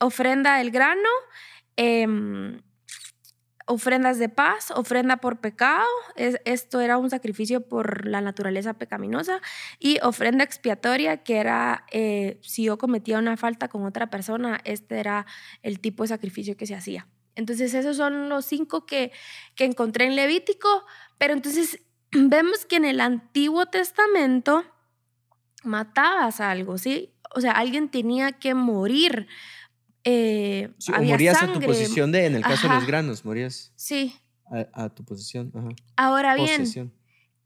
Ofrenda 0.00 0.58
del 0.58 0.72
grano. 0.72 1.08
Eh, 1.76 2.58
ofrendas 3.66 4.18
de 4.18 4.28
paz, 4.28 4.70
ofrenda 4.70 5.16
por 5.16 5.40
pecado, 5.40 5.86
esto 6.14 6.80
era 6.80 6.98
un 6.98 7.10
sacrificio 7.10 7.62
por 7.62 8.06
la 8.06 8.20
naturaleza 8.20 8.74
pecaminosa, 8.74 9.40
y 9.80 9.98
ofrenda 10.02 10.44
expiatoria, 10.44 11.18
que 11.24 11.38
era 11.38 11.84
eh, 11.90 12.38
si 12.42 12.64
yo 12.64 12.78
cometía 12.78 13.18
una 13.18 13.36
falta 13.36 13.68
con 13.68 13.84
otra 13.84 14.08
persona, 14.08 14.60
este 14.64 14.98
era 14.98 15.26
el 15.62 15.80
tipo 15.80 16.04
de 16.04 16.08
sacrificio 16.08 16.56
que 16.56 16.66
se 16.66 16.76
hacía. 16.76 17.08
Entonces 17.34 17.74
esos 17.74 17.96
son 17.96 18.28
los 18.28 18.46
cinco 18.46 18.86
que, 18.86 19.12
que 19.56 19.64
encontré 19.64 20.06
en 20.06 20.16
Levítico, 20.16 20.86
pero 21.18 21.34
entonces 21.34 21.80
vemos 22.12 22.64
que 22.66 22.76
en 22.76 22.84
el 22.84 23.00
Antiguo 23.00 23.66
Testamento 23.66 24.64
matabas 25.64 26.40
algo, 26.40 26.78
¿sí? 26.78 27.12
O 27.34 27.40
sea, 27.40 27.52
alguien 27.52 27.90
tenía 27.90 28.32
que 28.32 28.54
morir 28.54 29.26
eh, 30.08 30.68
o 30.96 31.02
morías 31.02 31.42
a 31.42 31.52
tu 31.52 31.60
posición 31.60 32.12
de, 32.12 32.26
en 32.26 32.36
el 32.36 32.42
caso 32.42 32.68
de 32.68 32.74
los 32.74 32.86
granos, 32.86 33.24
morías. 33.24 33.72
Sí. 33.74 34.14
A, 34.72 34.88
tu 34.88 35.04
posición. 35.04 35.52
Ahora 35.96 36.36
bien, 36.36 36.92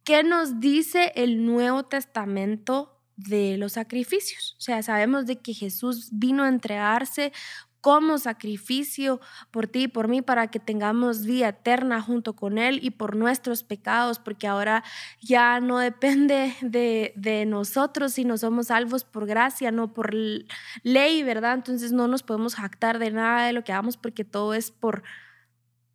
¿qué 0.04 0.22
nos 0.22 0.60
dice 0.60 1.12
el 1.16 1.46
Nuevo 1.46 1.84
Testamento 1.84 3.00
de 3.16 3.56
los 3.56 3.72
sacrificios? 3.72 4.56
O 4.58 4.60
sea, 4.60 4.82
sabemos 4.82 5.24
de 5.24 5.36
que 5.40 5.54
Jesús 5.54 6.10
vino 6.12 6.44
a 6.44 6.48
entregarse 6.48 7.32
como 7.80 8.18
sacrificio 8.18 9.20
por 9.50 9.66
ti 9.66 9.84
y 9.84 9.88
por 9.88 10.08
mí 10.08 10.22
para 10.22 10.48
que 10.48 10.60
tengamos 10.60 11.24
vida 11.24 11.48
eterna 11.48 12.02
junto 12.02 12.34
con 12.34 12.58
Él 12.58 12.78
y 12.82 12.90
por 12.90 13.16
nuestros 13.16 13.64
pecados, 13.64 14.18
porque 14.18 14.46
ahora 14.46 14.84
ya 15.20 15.60
no 15.60 15.78
depende 15.78 16.54
de, 16.62 17.44
nosotros, 17.46 18.12
sino 18.12 18.36
somos 18.36 18.66
salvos 18.66 19.04
por 19.04 19.26
gracia, 19.26 19.70
no 19.70 19.92
por 19.94 20.14
ley, 20.14 21.22
¿verdad? 21.22 21.54
Entonces 21.54 21.92
no 21.92 22.06
nos 22.06 22.22
podemos 22.22 22.54
jactar 22.54 22.98
de 22.98 23.10
nada 23.10 23.46
de 23.46 23.52
lo 23.52 23.64
que 23.64 23.72
hagamos 23.72 23.96
porque 23.96 24.24
todo 24.24 24.54
es 24.54 24.70
por, 24.70 25.02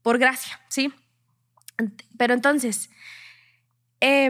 por 0.02 0.18
gracia, 0.18 0.60
¿sí? 0.70 0.92
Pero 2.18 2.34
entonces, 2.34 2.90
eh, 4.02 4.30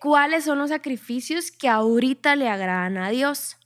¿cuáles 0.00 0.44
son 0.44 0.58
los 0.58 0.70
sacrificios 0.70 1.50
que 1.50 1.68
ahorita 1.68 2.34
le 2.36 2.48
agradan 2.48 2.98
a 2.98 3.10
Dios? 3.10 3.59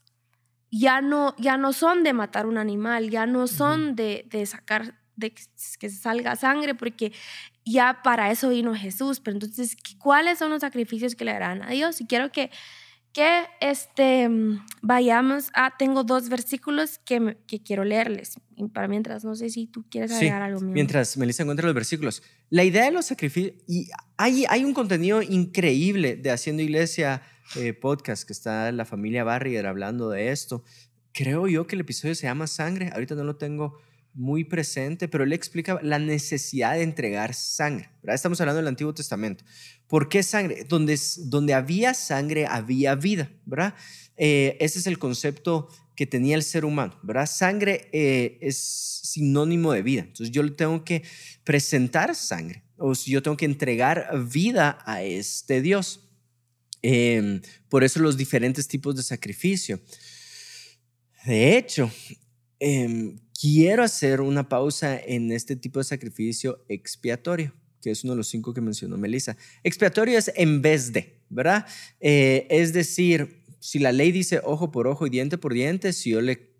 Ya 0.76 1.00
no, 1.00 1.36
ya 1.38 1.56
no 1.56 1.72
son 1.72 2.02
de 2.02 2.12
matar 2.12 2.46
un 2.46 2.58
animal, 2.58 3.10
ya 3.10 3.26
no 3.26 3.46
son 3.46 3.94
de, 3.94 4.26
de 4.28 4.44
sacar, 4.46 4.98
de 5.14 5.32
que 5.78 5.88
salga 5.88 6.34
sangre, 6.34 6.74
porque 6.74 7.12
ya 7.64 8.00
para 8.02 8.30
eso 8.32 8.48
vino 8.48 8.74
Jesús. 8.74 9.20
Pero 9.20 9.36
entonces, 9.36 9.76
¿cuáles 9.98 10.38
son 10.38 10.50
los 10.50 10.62
sacrificios 10.62 11.14
que 11.14 11.24
le 11.24 11.30
agradan 11.30 11.62
a 11.62 11.70
Dios? 11.70 12.00
Y 12.00 12.06
quiero 12.06 12.32
que 12.32 12.50
que 13.14 13.44
este, 13.60 14.28
vayamos 14.82 15.50
a, 15.54 15.76
tengo 15.78 16.02
dos 16.02 16.28
versículos 16.28 16.98
que, 16.98 17.38
que 17.46 17.62
quiero 17.62 17.84
leerles. 17.84 18.34
para 18.72 18.88
mientras, 18.88 19.24
no 19.24 19.36
sé 19.36 19.50
si 19.50 19.68
tú 19.68 19.84
quieres 19.88 20.10
agregar 20.12 20.42
algo 20.42 20.60
mío. 20.60 20.74
Mientras 20.74 21.16
Melissa 21.16 21.44
encuentra 21.44 21.66
los 21.66 21.76
versículos. 21.76 22.22
La 22.50 22.64
idea 22.64 22.84
de 22.84 22.90
los 22.90 23.06
sacrificios, 23.06 23.54
y 23.68 23.88
hay, 24.16 24.44
hay 24.48 24.64
un 24.64 24.74
contenido 24.74 25.22
increíble 25.22 26.16
de 26.16 26.32
Haciendo 26.32 26.62
Iglesia 26.62 27.22
eh, 27.54 27.72
podcast 27.72 28.26
que 28.26 28.32
está 28.32 28.72
la 28.72 28.84
familia 28.84 29.22
Barrier 29.22 29.66
hablando 29.66 30.10
de 30.10 30.32
esto. 30.32 30.64
Creo 31.12 31.46
yo 31.46 31.68
que 31.68 31.76
el 31.76 31.82
episodio 31.82 32.16
se 32.16 32.26
llama 32.26 32.48
Sangre, 32.48 32.90
ahorita 32.92 33.14
no 33.14 33.22
lo 33.22 33.36
tengo 33.36 33.78
muy 34.14 34.44
presente, 34.44 35.08
pero 35.08 35.24
él 35.24 35.32
explica 35.32 35.78
la 35.82 35.98
necesidad 35.98 36.74
de 36.74 36.82
entregar 36.82 37.34
sangre. 37.34 37.90
Estamos 38.04 38.40
hablando 38.40 38.58
del 38.58 38.68
Antiguo 38.68 38.94
Testamento. 38.94 39.44
¿Por 39.88 40.08
qué 40.08 40.22
sangre? 40.22 40.64
Donde, 40.68 40.98
donde 41.24 41.52
había 41.52 41.94
sangre 41.94 42.46
había 42.46 42.94
vida, 42.94 43.30
¿verdad? 43.44 43.74
Eh, 44.16 44.56
ese 44.60 44.78
es 44.78 44.86
el 44.86 44.98
concepto 44.98 45.68
que 45.96 46.06
tenía 46.06 46.36
el 46.36 46.42
ser 46.42 46.64
humano, 46.64 46.98
¿verdad? 47.02 47.26
Sangre 47.26 47.88
eh, 47.92 48.38
es 48.40 48.56
sinónimo 48.56 49.72
de 49.72 49.82
vida. 49.82 50.02
Entonces 50.02 50.30
yo 50.30 50.42
le 50.42 50.52
tengo 50.52 50.84
que 50.84 51.02
presentar 51.44 52.14
sangre 52.14 52.62
o 52.76 52.94
si 52.94 53.10
yo 53.10 53.22
tengo 53.22 53.36
que 53.36 53.44
entregar 53.44 54.08
vida 54.28 54.78
a 54.86 55.02
este 55.02 55.60
Dios. 55.60 56.00
Em, 56.82 57.40
por 57.68 57.82
eso 57.82 58.00
los 58.00 58.16
diferentes 58.16 58.68
tipos 58.68 58.94
de 58.94 59.02
sacrificio. 59.02 59.80
De 61.24 61.56
hecho, 61.56 61.90
em, 62.58 63.18
quiero 63.38 63.82
hacer 63.82 64.20
una 64.20 64.48
pausa 64.48 64.98
en 64.98 65.32
este 65.32 65.56
tipo 65.56 65.80
de 65.80 65.84
sacrificio 65.84 66.64
expiatorio 66.68 67.52
que 67.84 67.90
es 67.90 68.02
uno 68.02 68.14
de 68.14 68.16
los 68.16 68.28
cinco 68.28 68.54
que 68.54 68.62
mencionó 68.62 68.96
Melissa. 68.96 69.36
Expiatorio 69.62 70.18
es 70.18 70.32
en 70.36 70.62
vez 70.62 70.92
de, 70.94 71.20
¿verdad? 71.28 71.66
Eh, 72.00 72.46
es 72.48 72.72
decir, 72.72 73.42
si 73.60 73.78
la 73.78 73.92
ley 73.92 74.10
dice 74.10 74.40
ojo 74.42 74.72
por 74.72 74.86
ojo 74.86 75.06
y 75.06 75.10
diente 75.10 75.36
por 75.36 75.52
diente, 75.52 75.92
si 75.92 76.10
yo 76.10 76.22
le 76.22 76.54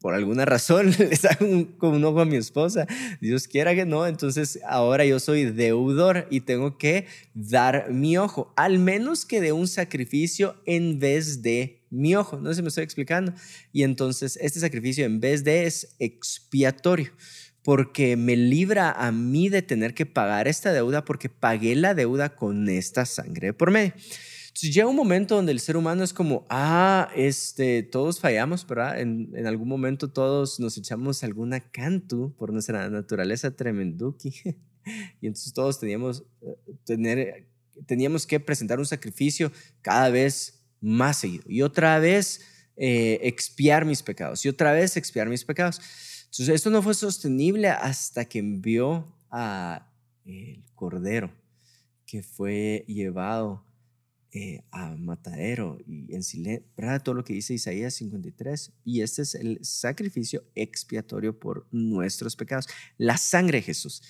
por 0.00 0.14
alguna 0.14 0.44
razón 0.44 0.90
le 0.98 1.16
saco 1.16 1.44
con 1.78 1.94
un 1.94 2.04
ojo 2.04 2.20
a 2.20 2.24
mi 2.24 2.36
esposa, 2.36 2.86
Dios 3.20 3.48
quiera 3.48 3.74
que 3.74 3.84
no, 3.84 4.06
entonces 4.06 4.60
ahora 4.66 5.04
yo 5.04 5.18
soy 5.18 5.44
deudor 5.44 6.26
y 6.30 6.40
tengo 6.40 6.78
que 6.78 7.06
dar 7.34 7.90
mi 7.90 8.16
ojo, 8.16 8.52
al 8.56 8.78
menos 8.78 9.24
que 9.24 9.40
de 9.40 9.52
un 9.52 9.66
sacrificio 9.66 10.56
en 10.66 10.98
vez 10.98 11.42
de 11.42 11.77
mi 11.90 12.14
ojo, 12.14 12.38
no 12.38 12.50
sé 12.50 12.56
si 12.56 12.62
me 12.62 12.68
estoy 12.68 12.84
explicando. 12.84 13.32
Y 13.72 13.82
entonces 13.82 14.38
este 14.40 14.60
sacrificio 14.60 15.04
en 15.04 15.20
vez 15.20 15.44
de 15.44 15.66
es 15.66 15.94
expiatorio 15.98 17.12
porque 17.62 18.16
me 18.16 18.36
libra 18.36 18.92
a 18.92 19.12
mí 19.12 19.48
de 19.48 19.62
tener 19.62 19.94
que 19.94 20.06
pagar 20.06 20.48
esta 20.48 20.72
deuda 20.72 21.04
porque 21.04 21.28
pagué 21.28 21.74
la 21.74 21.94
deuda 21.94 22.34
con 22.34 22.68
esta 22.68 23.04
sangre 23.04 23.52
por 23.52 23.70
medio. 23.70 23.92
Entonces 24.58 24.74
llega 24.74 24.88
un 24.88 24.96
momento 24.96 25.36
donde 25.36 25.52
el 25.52 25.60
ser 25.60 25.76
humano 25.76 26.02
es 26.02 26.12
como, 26.12 26.46
ah, 26.48 27.10
este, 27.14 27.82
todos 27.84 28.18
fallamos, 28.18 28.66
¿verdad? 28.66 28.98
En, 29.00 29.30
en 29.34 29.46
algún 29.46 29.68
momento 29.68 30.10
todos 30.10 30.58
nos 30.58 30.76
echamos 30.76 31.22
alguna 31.22 31.60
cantu 31.60 32.34
por 32.36 32.52
nuestra 32.52 32.88
naturaleza 32.90 33.54
tremenduki. 33.54 34.32
y 35.20 35.26
entonces 35.26 35.52
todos 35.52 35.78
teníamos, 35.78 36.24
eh, 36.40 36.56
tener, 36.84 37.48
teníamos 37.86 38.26
que 38.26 38.40
presentar 38.40 38.78
un 38.78 38.86
sacrificio 38.86 39.52
cada 39.82 40.08
vez 40.08 40.57
más 40.80 41.18
seguido. 41.18 41.44
Y 41.48 41.62
otra 41.62 41.98
vez 41.98 42.40
eh, 42.76 43.20
expiar 43.22 43.84
mis 43.84 44.02
pecados. 44.02 44.44
Y 44.44 44.48
otra 44.48 44.72
vez 44.72 44.96
expiar 44.96 45.28
mis 45.28 45.44
pecados. 45.44 45.80
Entonces, 46.24 46.48
esto 46.50 46.70
no 46.70 46.82
fue 46.82 46.94
sostenible 46.94 47.68
hasta 47.68 48.24
que 48.24 48.38
envió 48.38 49.06
a 49.30 49.90
el 50.24 50.62
cordero 50.74 51.32
que 52.06 52.22
fue 52.22 52.84
llevado 52.86 53.64
eh, 54.30 54.62
a 54.70 54.94
matadero 54.96 55.78
y 55.86 56.14
en 56.14 56.22
silencio, 56.22 56.66
¿verdad? 56.76 57.02
Todo 57.02 57.14
lo 57.14 57.24
que 57.24 57.32
dice 57.32 57.54
Isaías 57.54 57.94
53. 57.94 58.72
Y 58.84 59.00
este 59.00 59.22
es 59.22 59.34
el 59.34 59.58
sacrificio 59.62 60.44
expiatorio 60.54 61.38
por 61.38 61.66
nuestros 61.70 62.36
pecados. 62.36 62.66
La 62.96 63.16
sangre 63.16 63.58
de 63.58 63.62
Jesús 63.62 64.02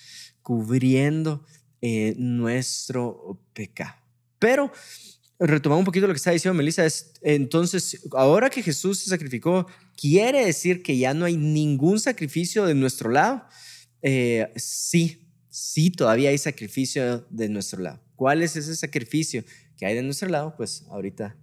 cubriendo 0.43 1.45
eh, 1.81 2.15
nuestro 2.19 3.41
pecado. 3.53 3.95
Pero 4.39 4.73
retomando 5.39 5.81
un 5.81 5.85
poquito 5.85 6.07
lo 6.07 6.13
que 6.13 6.19
está 6.19 6.33
diciendo 6.33 6.57
Melissa, 6.57 6.85
es 6.85 7.13
entonces, 7.23 8.01
ahora 8.13 8.51
que 8.51 8.63
Jesús 8.63 8.99
se 8.99 9.11
sacrificó, 9.11 9.67
¿quiere 9.97 10.45
decir 10.45 10.83
que 10.83 10.99
ya 10.99 11.15
no 11.15 11.25
hay 11.25 11.37
ningún 11.37 12.01
sacrificio 12.01 12.67
de 12.67 12.75
nuestro 12.75 13.11
lado? 13.11 13.45
Eh, 14.03 14.53
sí, 14.57 15.29
sí, 15.49 15.91
todavía 15.91 16.31
hay 16.31 16.39
sacrificio 16.39 17.27
de 17.31 17.49
nuestro 17.49 17.81
lado. 17.81 18.01
¿Cuál 18.17 18.43
es 18.43 18.57
ese 18.57 18.75
sacrificio 18.75 19.45
que 19.77 19.87
hay 19.87 19.95
de 19.95 20.03
nuestro 20.03 20.29
lado? 20.29 20.55
Pues 20.57 20.85
ahorita 20.91 21.37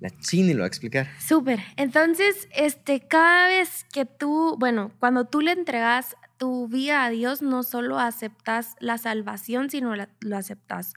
la 0.00 0.10
Chini 0.20 0.52
lo 0.54 0.60
va 0.60 0.64
a 0.64 0.68
explicar. 0.68 1.08
Súper. 1.20 1.60
Entonces, 1.76 2.48
este, 2.54 3.00
cada 3.00 3.48
vez 3.48 3.84
que 3.92 4.04
tú, 4.04 4.56
bueno, 4.58 4.92
cuando 4.98 5.26
tú 5.26 5.40
le 5.40 5.52
entregas 5.52 6.16
tu 6.38 6.68
vida 6.68 7.04
a 7.04 7.10
Dios, 7.10 7.42
no 7.42 7.62
solo 7.62 7.98
aceptas 7.98 8.74
la 8.80 8.98
salvación, 8.98 9.70
sino 9.70 9.94
lo 9.94 10.36
aceptas 10.36 10.94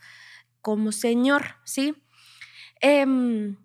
como 0.61 0.91
Señor, 0.91 1.43
¿sí? 1.63 1.95
Em, 2.81 3.57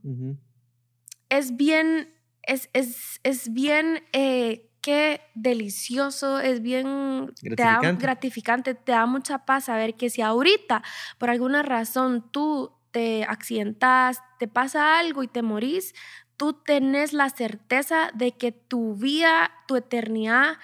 es 1.28 1.57
bien, 1.57 2.12
es, 2.42 2.69
es, 2.73 3.21
es 3.23 3.52
bien, 3.52 4.02
eh, 4.12 4.71
qué 4.83 5.21
delicioso, 5.35 6.40
es 6.40 6.61
bien 6.61 7.33
gratificante. 7.40 7.57
Te 7.57 7.62
da, 7.62 7.92
gratificante, 7.92 8.75
te 8.75 8.92
da 8.92 9.07
mucha 9.07 9.47
paz 9.47 9.64
saber 9.64 9.95
que 9.95 10.11
si 10.11 10.21
ahorita 10.21 10.83
por 11.19 11.31
alguna 11.31 11.62
razón 11.62 12.31
tú 12.31 12.73
te 12.90 13.25
accidentas, 13.25 14.21
te 14.38 14.49
pasa 14.49 14.99
algo 14.99 15.23
y 15.23 15.28
te 15.28 15.40
morís, 15.40 15.95
tú 16.37 16.52
tenés 16.52 17.12
la 17.12 17.31
certeza 17.31 18.11
de 18.14 18.33
que 18.33 18.52
tu 18.52 18.97
vida, 18.97 19.52
tu 19.66 19.76
eternidad 19.76 20.59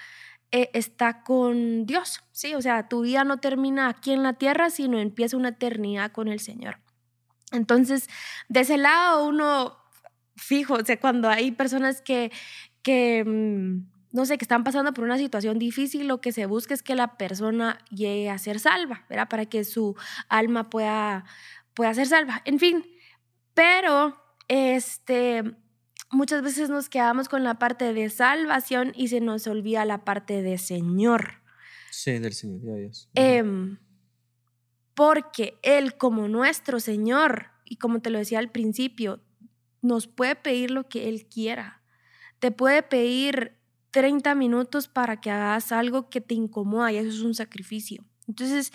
eh, 0.51 0.69
está 0.73 1.23
con 1.23 1.85
Dios, 1.85 2.21
¿sí? 2.31 2.55
O 2.55 2.61
sea, 2.61 2.87
tu 2.87 3.01
vida 3.01 3.23
no 3.23 3.37
termina 3.37 3.87
aquí 3.87 4.11
en 4.11 4.23
la 4.23 4.33
tierra, 4.33 4.69
sino 4.69 4.99
empieza 4.99 5.37
una 5.37 5.49
eternidad 5.49 6.11
con 6.11 6.27
el 6.27 6.39
Señor. 6.39 6.79
Entonces, 7.51 8.09
de 8.47 8.61
ese 8.61 8.77
lado 8.77 9.27
uno 9.27 9.77
fijo, 10.35 10.75
o 10.75 10.85
sea, 10.85 10.99
cuando 10.99 11.29
hay 11.29 11.51
personas 11.51 12.01
que, 12.01 12.31
que 12.81 13.23
mm, 13.25 13.89
no 14.11 14.25
sé, 14.25 14.37
que 14.37 14.45
están 14.45 14.63
pasando 14.63 14.93
por 14.93 15.03
una 15.03 15.17
situación 15.17 15.59
difícil, 15.59 16.07
lo 16.07 16.21
que 16.21 16.31
se 16.31 16.45
busca 16.45 16.73
es 16.73 16.81
que 16.81 16.95
la 16.95 17.17
persona 17.17 17.79
llegue 17.89 18.29
a 18.29 18.37
ser 18.37 18.59
salva, 18.59 19.05
¿verdad? 19.09 19.29
Para 19.29 19.45
que 19.45 19.63
su 19.63 19.95
alma 20.29 20.69
pueda, 20.69 21.25
pueda 21.73 21.93
ser 21.93 22.07
salva. 22.07 22.41
En 22.45 22.59
fin, 22.59 22.85
pero 23.53 24.19
este, 24.47 25.43
muchas 26.11 26.41
veces 26.41 26.69
nos 26.69 26.89
quedamos 26.89 27.29
con 27.29 27.43
la 27.43 27.59
parte 27.59 27.93
de 27.93 28.09
salvación 28.09 28.93
y 28.95 29.09
se 29.09 29.21
nos 29.21 29.45
olvida 29.47 29.85
la 29.85 30.03
parte 30.05 30.41
de 30.41 30.57
Señor. 30.57 31.41
Sí, 31.91 32.17
del 32.17 32.33
Señor, 32.33 32.61
de 32.61 32.79
Dios 32.81 33.09
porque 34.99 35.57
Él 35.63 35.95
como 35.95 36.27
nuestro 36.27 36.81
Señor, 36.81 37.51
y 37.63 37.77
como 37.77 38.01
te 38.01 38.09
lo 38.09 38.19
decía 38.19 38.37
al 38.37 38.51
principio, 38.51 39.23
nos 39.81 40.07
puede 40.07 40.35
pedir 40.35 40.71
lo 40.71 40.89
que 40.89 41.07
Él 41.07 41.25
quiera. 41.25 41.81
Te 42.39 42.51
puede 42.51 42.83
pedir 42.83 43.53
30 43.91 44.35
minutos 44.35 44.89
para 44.89 45.21
que 45.21 45.31
hagas 45.31 45.71
algo 45.71 46.09
que 46.09 46.19
te 46.19 46.35
incomoda 46.35 46.91
y 46.91 46.97
eso 46.97 47.07
es 47.07 47.21
un 47.21 47.33
sacrificio. 47.33 48.03
Entonces, 48.27 48.73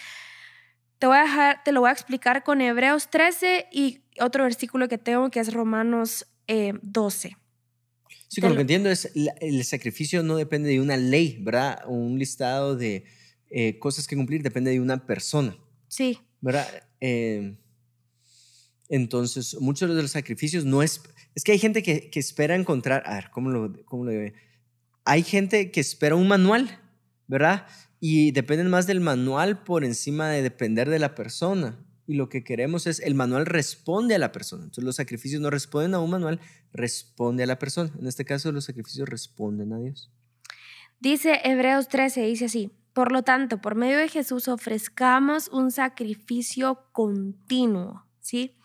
te, 0.99 1.07
voy 1.07 1.19
a 1.19 1.25
dejar, 1.25 1.63
te 1.63 1.73
lo 1.73 1.81
voy 1.81 1.91
a 1.91 1.93
explicar 1.93 2.43
con 2.43 2.63
Hebreos 2.63 3.11
13 3.11 3.67
y 3.71 4.01
otro 4.19 4.45
versículo 4.45 4.89
que 4.89 4.97
tengo 4.97 5.31
que 5.31 5.41
es 5.41 5.53
Romanos 5.53 6.25
12. 6.49 7.29
Eh, 7.29 7.37
sí, 8.29 8.41
como 8.41 8.55
lo 8.55 8.57
que 8.57 8.63
entiendo 8.63 8.89
es, 8.89 9.13
el 9.15 9.63
sacrificio 9.65 10.23
no 10.23 10.37
depende 10.37 10.71
de 10.71 10.81
una 10.81 10.97
ley, 10.97 11.37
¿verdad? 11.43 11.83
Un 11.87 12.19
listado 12.19 12.77
de 12.77 13.05
eh, 13.51 13.79
cosas 13.79 14.07
que 14.07 14.17
cumplir 14.17 14.43
depende 14.43 14.71
de 14.71 14.81
una 14.81 15.07
persona. 15.07 15.59
Sí. 15.95 16.19
¿Verdad? 16.41 16.67
Eh, 17.01 17.57
Entonces, 18.89 19.57
muchos 19.61 19.95
de 19.95 20.03
los 20.03 20.11
sacrificios 20.11 20.65
no 20.65 20.83
es... 20.83 21.01
Es 21.37 21.45
que 21.45 21.53
hay 21.53 21.59
gente 21.61 21.85
que, 21.85 22.11
que 22.11 22.19
espera 22.19 22.57
encontrar... 22.57 23.05
A 23.07 23.15
ver, 23.15 23.31
¿cómo 23.31 23.51
lo, 23.51 23.73
cómo 23.85 24.05
lo 24.05 24.13
Hay 25.05 25.23
gente 25.23 25.71
que 25.71 25.81
espera 25.81 26.17
un 26.17 26.27
manual, 26.27 26.81
¿verdad? 27.29 27.69
Y 28.01 28.33
dependen 28.33 28.71
más 28.71 28.89
del 28.89 29.01
manual 29.01 29.63
por 29.63 29.85
encima 29.85 30.31
de 30.31 30.43
depender 30.43 30.91
de 30.91 30.99
la 30.99 31.15
persona. 31.15 31.79
Y 32.09 32.15
lo 32.15 32.29
que 32.29 32.43
queremos 32.43 32.89
es, 32.89 32.99
el 32.99 33.15
manual 33.15 33.47
responde 33.47 34.17
a 34.17 34.19
la 34.19 34.33
persona. 34.33 34.65
Entonces 34.65 34.83
los 34.83 34.97
sacrificios 34.97 35.41
no 35.41 35.49
responden 35.49 35.95
a 35.95 36.01
un 36.01 36.11
manual, 36.11 36.41
responde 36.73 37.45
a 37.45 37.47
la 37.47 37.61
persona. 37.61 37.93
En 38.01 38.09
este 38.09 38.25
caso 38.25 38.51
los 38.51 38.65
sacrificios 38.65 39.09
responden 39.09 39.73
a 39.73 39.79
Dios. 39.79 40.11
Dice 40.99 41.41
Hebreos 41.45 41.87
13, 41.87 42.23
dice 42.23 42.47
así, 42.47 42.73
por 42.95 43.13
lo 43.13 43.23
tanto, 43.23 43.61
por 43.61 43.75
medio 43.75 43.99
de 43.99 44.09
Jesús 44.09 44.49
ofrezcamos 44.49 45.49
un 45.49 45.71
sacrificio 45.73 46.87
continuo, 46.93 48.07
¿sí? 48.21 48.57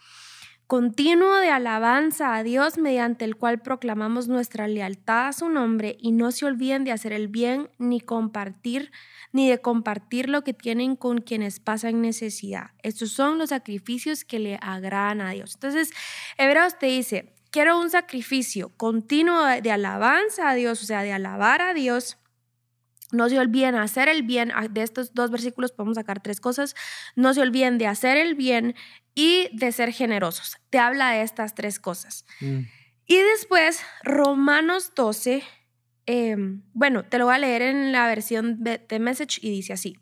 Continuo 0.68 1.36
de 1.38 1.50
alabanza 1.50 2.36
a 2.36 2.44
Dios 2.44 2.78
mediante 2.78 3.26
el 3.26 3.36
cual 3.38 3.60
proclamamos 3.60 4.28
nuestra 4.28 4.68
lealtad 4.68 5.30
a 5.30 5.34
su 5.34 5.50
nombre 5.50 5.98
y 6.00 6.12
no 6.12 6.32
se 6.32 6.46
olviden 6.46 6.84
de 6.84 6.92
hacer 6.92 7.12
el 7.12 7.28
bien 7.28 7.72
ni 7.80 8.00
compartir 8.00 8.92
ni 9.32 9.50
de 9.50 9.62
compartir 9.62 10.30
lo 10.30 10.44
que 10.44 10.54
tienen 10.54 10.96
con 10.96 11.22
quienes 11.22 11.60
pasan 11.60 12.02
necesidad. 12.02 12.70
Estos 12.84 13.10
son 13.10 13.40
los 13.40 13.50
sacrificios 13.50 14.24
que 14.24 14.38
le 14.38 14.60
agradan 14.62 15.22
a 15.22 15.32
Dios. 15.32 15.56
Entonces, 15.56 15.90
Hebreos 16.38 16.78
te 16.78 16.86
dice, 16.86 17.34
quiero 17.50 17.80
un 17.80 17.90
sacrificio 17.90 18.70
continuo 18.78 19.44
de 19.46 19.72
alabanza 19.72 20.50
a 20.50 20.54
Dios, 20.54 20.84
o 20.84 20.86
sea, 20.86 21.02
de 21.02 21.14
alabar 21.14 21.64
a 21.64 21.74
Dios 21.74 22.20
no 23.12 23.30
se 23.30 23.40
olviden 23.40 23.76
hacer 23.76 24.10
el 24.10 24.24
bien. 24.24 24.52
Ah, 24.54 24.68
de 24.68 24.84
estos 24.84 25.14
dos 25.14 25.32
versículos 25.32 25.72
podemos 25.72 25.96
sacar 25.96 26.22
tres 26.22 26.40
cosas. 26.40 26.76
No 27.16 27.34
se 27.34 27.42
olviden 27.42 27.78
de 27.78 27.88
hacer 27.88 28.18
el 28.18 28.36
bien 28.36 28.76
y 29.16 29.50
de 29.54 29.72
ser 29.72 29.92
generosos. 29.92 30.58
Te 30.70 30.80
habla 30.80 31.12
de 31.12 31.22
estas 31.24 31.56
tres 31.56 31.80
cosas. 31.80 32.26
Mm. 32.40 32.62
Y 33.08 33.18
después, 33.18 33.82
Romanos 34.04 34.94
12, 34.96 35.44
em, 36.06 36.62
bueno, 36.74 37.04
te 37.04 37.18
lo 37.18 37.26
voy 37.26 37.36
a 37.36 37.40
leer 37.40 37.64
en 37.64 37.92
la 37.92 38.08
versión 38.08 38.64
de, 38.64 38.78
de 38.78 39.00
Message 39.00 39.40
y 39.42 39.50
dice 39.50 39.74
así. 39.74 39.98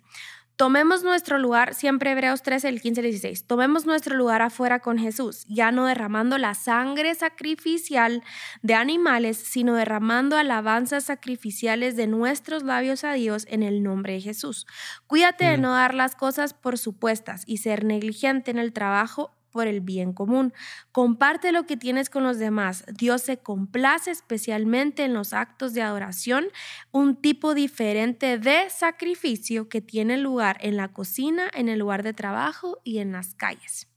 Tomemos 0.58 1.04
nuestro 1.04 1.38
lugar, 1.38 1.76
siempre 1.76 2.14
Hebreos 2.14 2.42
13, 2.42 2.70
el 2.70 2.82
15 2.82 3.02
y 3.02 3.04
16. 3.04 3.46
Tomemos 3.46 3.86
nuestro 3.86 4.16
lugar 4.16 4.42
afuera 4.42 4.80
con 4.80 4.98
Jesús, 4.98 5.46
ya 5.48 5.72
no 5.72 5.86
derramando 5.86 6.40
la 6.40 6.56
sangre 6.56 7.14
sacrificial 7.14 8.24
de 8.64 8.74
animales, 8.74 9.38
sino 9.38 9.76
derramando 9.76 10.36
alabanzas 10.36 11.04
sacrificiales 11.04 11.96
de 11.96 12.08
nuestros 12.08 12.64
labios 12.64 13.04
a 13.04 13.14
Dios 13.14 13.46
en 13.52 13.62
el 13.62 13.84
nombre 13.84 14.14
de 14.14 14.22
Jesús. 14.22 14.66
Cuídate 15.06 15.46
de 15.46 15.60
mm. 15.60 15.62
no 15.62 15.74
dar 15.74 15.94
las 15.94 16.16
cosas 16.16 16.56
por 16.56 16.80
supuestas 16.80 17.44
y 17.46 17.58
ser 17.58 17.84
negligente 17.84 18.50
en 18.50 18.58
el 18.58 18.74
trabajo 18.74 19.37
por 19.52 19.68
el 19.68 19.82
bien 19.82 20.14
común. 20.14 20.54
Comparte 20.92 21.52
lo 21.52 21.66
que 21.66 21.78
tienes 21.78 22.10
con 22.10 22.24
los 22.24 22.38
demás. 22.38 22.86
Dios 22.94 23.22
se 23.22 23.38
complace 23.38 24.12
especialmente 24.12 25.04
en 25.04 25.14
los 25.14 25.34
actos 25.34 25.74
de 25.74 25.82
adoración, 25.82 26.48
un 26.92 27.16
tipo 27.16 27.54
diferente 27.54 28.38
de 28.38 28.70
sacrificio 28.70 29.70
que 29.70 29.82
tiene 29.82 30.18
lugar 30.18 30.58
en 30.62 30.78
la 30.78 30.90
cocina, 30.90 31.50
en 31.54 31.70
el 31.70 31.80
lugar 31.80 32.04
de 32.04 32.14
trabajo 32.14 32.80
y 32.84 33.00
en 33.00 33.12
las 33.12 33.34
calles. 33.34 33.88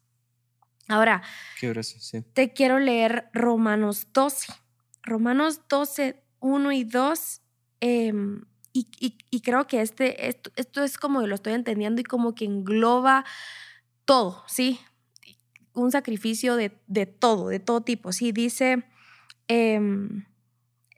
Ahora, 0.89 1.23
te 2.33 2.53
quiero 2.53 2.79
leer 2.81 3.31
Romanos 3.33 4.09
12. 4.13 4.53
Romanos 5.03 5.61
12, 5.69 6.23
1 6.41 6.73
y 6.73 6.85
2. 6.85 7.43
Em, 7.81 8.43
y, 8.73 9.41
creo 9.43 9.67
que 9.67 9.81
este, 9.81 10.29
esto, 10.29 10.51
esto 10.57 10.83
es 10.83 10.97
como 10.97 11.27
lo 11.27 11.35
estoy 11.35 11.55
entendiendo 11.55 12.01
y 12.01 12.05
como 12.05 12.35
que 12.35 12.45
engloba 12.45 13.25
todo, 14.05 14.43
¿sí? 14.47 14.81
Un 15.75 15.91
sacrificio 15.91 16.57
de, 16.57 16.73
de 16.87 17.07
todo, 17.07 17.49
de 17.49 17.61
todo 17.61 17.81
tipo. 17.83 18.13
Sí, 18.13 18.33
dice, 18.33 18.85
em, 19.49 20.25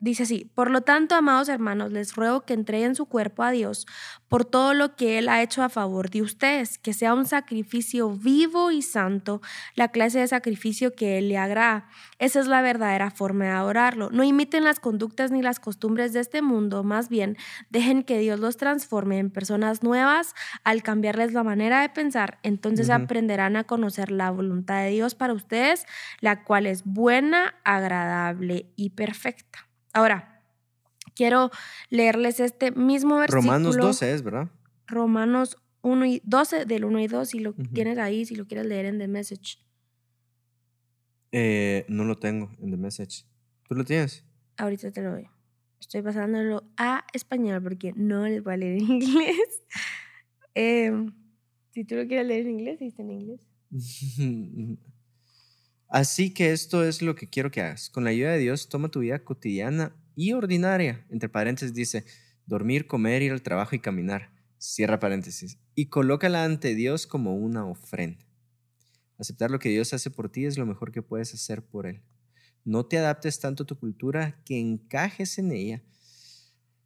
Dice 0.02 0.24
así, 0.24 0.50
por 0.56 0.68
lo 0.68 0.80
tanto, 0.80 1.14
amados 1.14 1.48
hermanos, 1.48 1.92
les 1.92 2.16
ruego 2.16 2.40
que 2.40 2.54
entreguen 2.54 2.96
su 2.96 3.06
cuerpo 3.06 3.44
a 3.44 3.52
Dios 3.52 3.86
por 4.26 4.44
todo 4.44 4.74
lo 4.74 4.96
que 4.96 5.16
Él 5.16 5.28
ha 5.28 5.42
hecho 5.42 5.62
a 5.62 5.68
favor 5.68 6.10
de 6.10 6.22
ustedes, 6.22 6.76
que 6.76 6.92
sea 6.92 7.14
un 7.14 7.24
sacrificio 7.24 8.10
vivo 8.10 8.72
y 8.72 8.82
santo, 8.82 9.40
la 9.76 9.92
clase 9.92 10.18
de 10.18 10.26
sacrificio 10.26 10.92
que 10.96 11.18
Él 11.18 11.28
le 11.28 11.38
agrada. 11.38 11.86
Esa 12.18 12.40
es 12.40 12.48
la 12.48 12.62
verdadera 12.62 13.12
forma 13.12 13.44
de 13.44 13.50
adorarlo. 13.52 14.10
No 14.10 14.24
imiten 14.24 14.64
las 14.64 14.80
conductas 14.80 15.30
ni 15.30 15.40
las 15.40 15.60
costumbres 15.60 16.12
de 16.12 16.18
este 16.18 16.42
mundo, 16.42 16.82
más 16.82 17.08
bien 17.08 17.36
dejen 17.70 18.02
que 18.02 18.18
Dios 18.18 18.40
los 18.40 18.56
transforme 18.56 19.20
en 19.20 19.30
personas 19.30 19.84
nuevas 19.84 20.34
al 20.64 20.82
cambiarles 20.82 21.32
la 21.32 21.44
manera 21.44 21.80
de 21.80 21.90
pensar. 21.90 22.40
Entonces 22.42 22.90
aprenderán 22.90 23.54
a 23.54 23.62
conocer 23.62 24.10
la 24.10 24.32
voluntad 24.32 24.82
de 24.82 24.90
Dios 24.90 25.14
para 25.14 25.32
ustedes, 25.32 25.86
la 26.18 26.42
cual 26.42 26.66
es 26.66 26.82
buena, 26.82 27.54
agradable 27.62 28.66
y 28.74 28.90
perfecta. 28.90 29.68
Ahora, 29.92 30.42
quiero 31.14 31.50
leerles 31.90 32.40
este 32.40 32.72
mismo 32.72 33.18
versículo. 33.18 33.42
Romanos 33.42 33.76
12 33.76 34.14
es, 34.14 34.22
¿verdad? 34.22 34.48
Romanos 34.86 35.56
1 35.82 36.06
y 36.06 36.22
12, 36.24 36.64
del 36.64 36.84
1 36.84 37.00
y 37.00 37.06
2, 37.08 37.28
si 37.28 37.38
lo 37.40 37.54
tienes 37.54 37.98
ahí, 37.98 38.24
si 38.24 38.36
lo 38.36 38.46
quieres 38.46 38.66
leer 38.66 38.86
en 38.86 38.98
The 38.98 39.08
Message. 39.08 39.58
Eh, 41.32 41.84
no 41.88 42.04
lo 42.04 42.18
tengo 42.18 42.54
en 42.60 42.70
The 42.70 42.76
Message. 42.76 43.24
¿Tú 43.68 43.74
lo 43.74 43.84
tienes? 43.84 44.24
Ahorita 44.56 44.90
te 44.92 45.02
lo 45.02 45.12
doy. 45.12 45.28
Estoy 45.80 46.02
pasándolo 46.02 46.64
a 46.76 47.04
español 47.12 47.62
porque 47.62 47.92
no 47.96 48.26
les 48.26 48.42
voy 48.42 48.54
a 48.54 48.56
leer 48.56 48.82
en 48.82 48.90
inglés. 48.92 49.62
Em, 50.54 51.12
si 51.70 51.84
tú 51.84 51.96
lo 51.96 52.06
quieres 52.06 52.26
leer 52.26 52.46
en 52.46 52.52
inglés, 52.52 52.80
está 52.80 53.02
en 53.02 53.10
inglés. 53.10 53.40
Así 55.92 56.32
que 56.32 56.52
esto 56.52 56.84
es 56.84 57.02
lo 57.02 57.14
que 57.14 57.28
quiero 57.28 57.50
que 57.50 57.60
hagas. 57.60 57.90
Con 57.90 58.04
la 58.04 58.10
ayuda 58.10 58.30
de 58.32 58.38
Dios, 58.38 58.70
toma 58.70 58.88
tu 58.88 59.00
vida 59.00 59.22
cotidiana 59.22 59.94
y 60.16 60.32
ordinaria. 60.32 61.04
Entre 61.10 61.28
paréntesis 61.28 61.74
dice, 61.74 62.06
dormir, 62.46 62.86
comer, 62.86 63.20
ir 63.20 63.30
al 63.30 63.42
trabajo 63.42 63.76
y 63.76 63.78
caminar. 63.78 64.32
Cierra 64.56 64.98
paréntesis. 64.98 65.58
Y 65.74 65.90
colócala 65.90 66.44
ante 66.44 66.74
Dios 66.74 67.06
como 67.06 67.36
una 67.36 67.66
ofrenda. 67.66 68.24
Aceptar 69.18 69.50
lo 69.50 69.58
que 69.58 69.68
Dios 69.68 69.92
hace 69.92 70.10
por 70.10 70.30
ti 70.30 70.46
es 70.46 70.56
lo 70.56 70.64
mejor 70.64 70.92
que 70.92 71.02
puedes 71.02 71.34
hacer 71.34 71.62
por 71.62 71.86
Él. 71.86 72.00
No 72.64 72.86
te 72.86 72.96
adaptes 72.96 73.38
tanto 73.38 73.64
a 73.64 73.66
tu 73.66 73.78
cultura 73.78 74.40
que 74.46 74.58
encajes 74.58 75.36
en 75.36 75.52
ella 75.52 75.82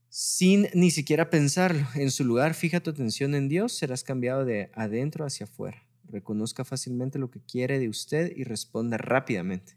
sin 0.09 0.67
ni 0.75 0.91
siquiera 0.91 1.31
pensarlo. 1.31 1.87
En 1.95 2.11
su 2.11 2.25
lugar, 2.25 2.55
fija 2.55 2.81
tu 2.81 2.91
atención 2.91 3.37
en 3.37 3.49
Dios, 3.49 3.79
serás 3.79 4.03
cambiado 4.03 4.45
de 4.45 4.73
adentro 4.75 5.25
hacia 5.25 5.45
afuera 5.45 5.86
reconozca 6.09 6.65
fácilmente 6.65 7.19
lo 7.19 7.31
que 7.31 7.41
quiere 7.41 7.79
de 7.79 7.89
usted 7.89 8.33
y 8.37 8.45
responda 8.45 8.97
rápidamente. 8.97 9.77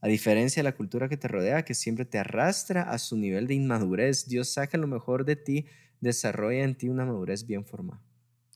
A 0.00 0.08
diferencia 0.08 0.60
de 0.60 0.68
la 0.68 0.74
cultura 0.74 1.08
que 1.08 1.16
te 1.16 1.28
rodea, 1.28 1.64
que 1.64 1.74
siempre 1.74 2.04
te 2.04 2.18
arrastra 2.18 2.82
a 2.82 2.98
su 2.98 3.16
nivel 3.16 3.46
de 3.46 3.54
inmadurez, 3.54 4.26
Dios 4.26 4.52
saca 4.52 4.76
lo 4.76 4.88
mejor 4.88 5.24
de 5.24 5.36
ti, 5.36 5.66
desarrolla 6.00 6.64
en 6.64 6.74
ti 6.74 6.88
una 6.88 7.04
madurez 7.04 7.46
bien 7.46 7.64
formada. 7.64 8.02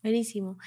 Buenísimo. 0.02 0.58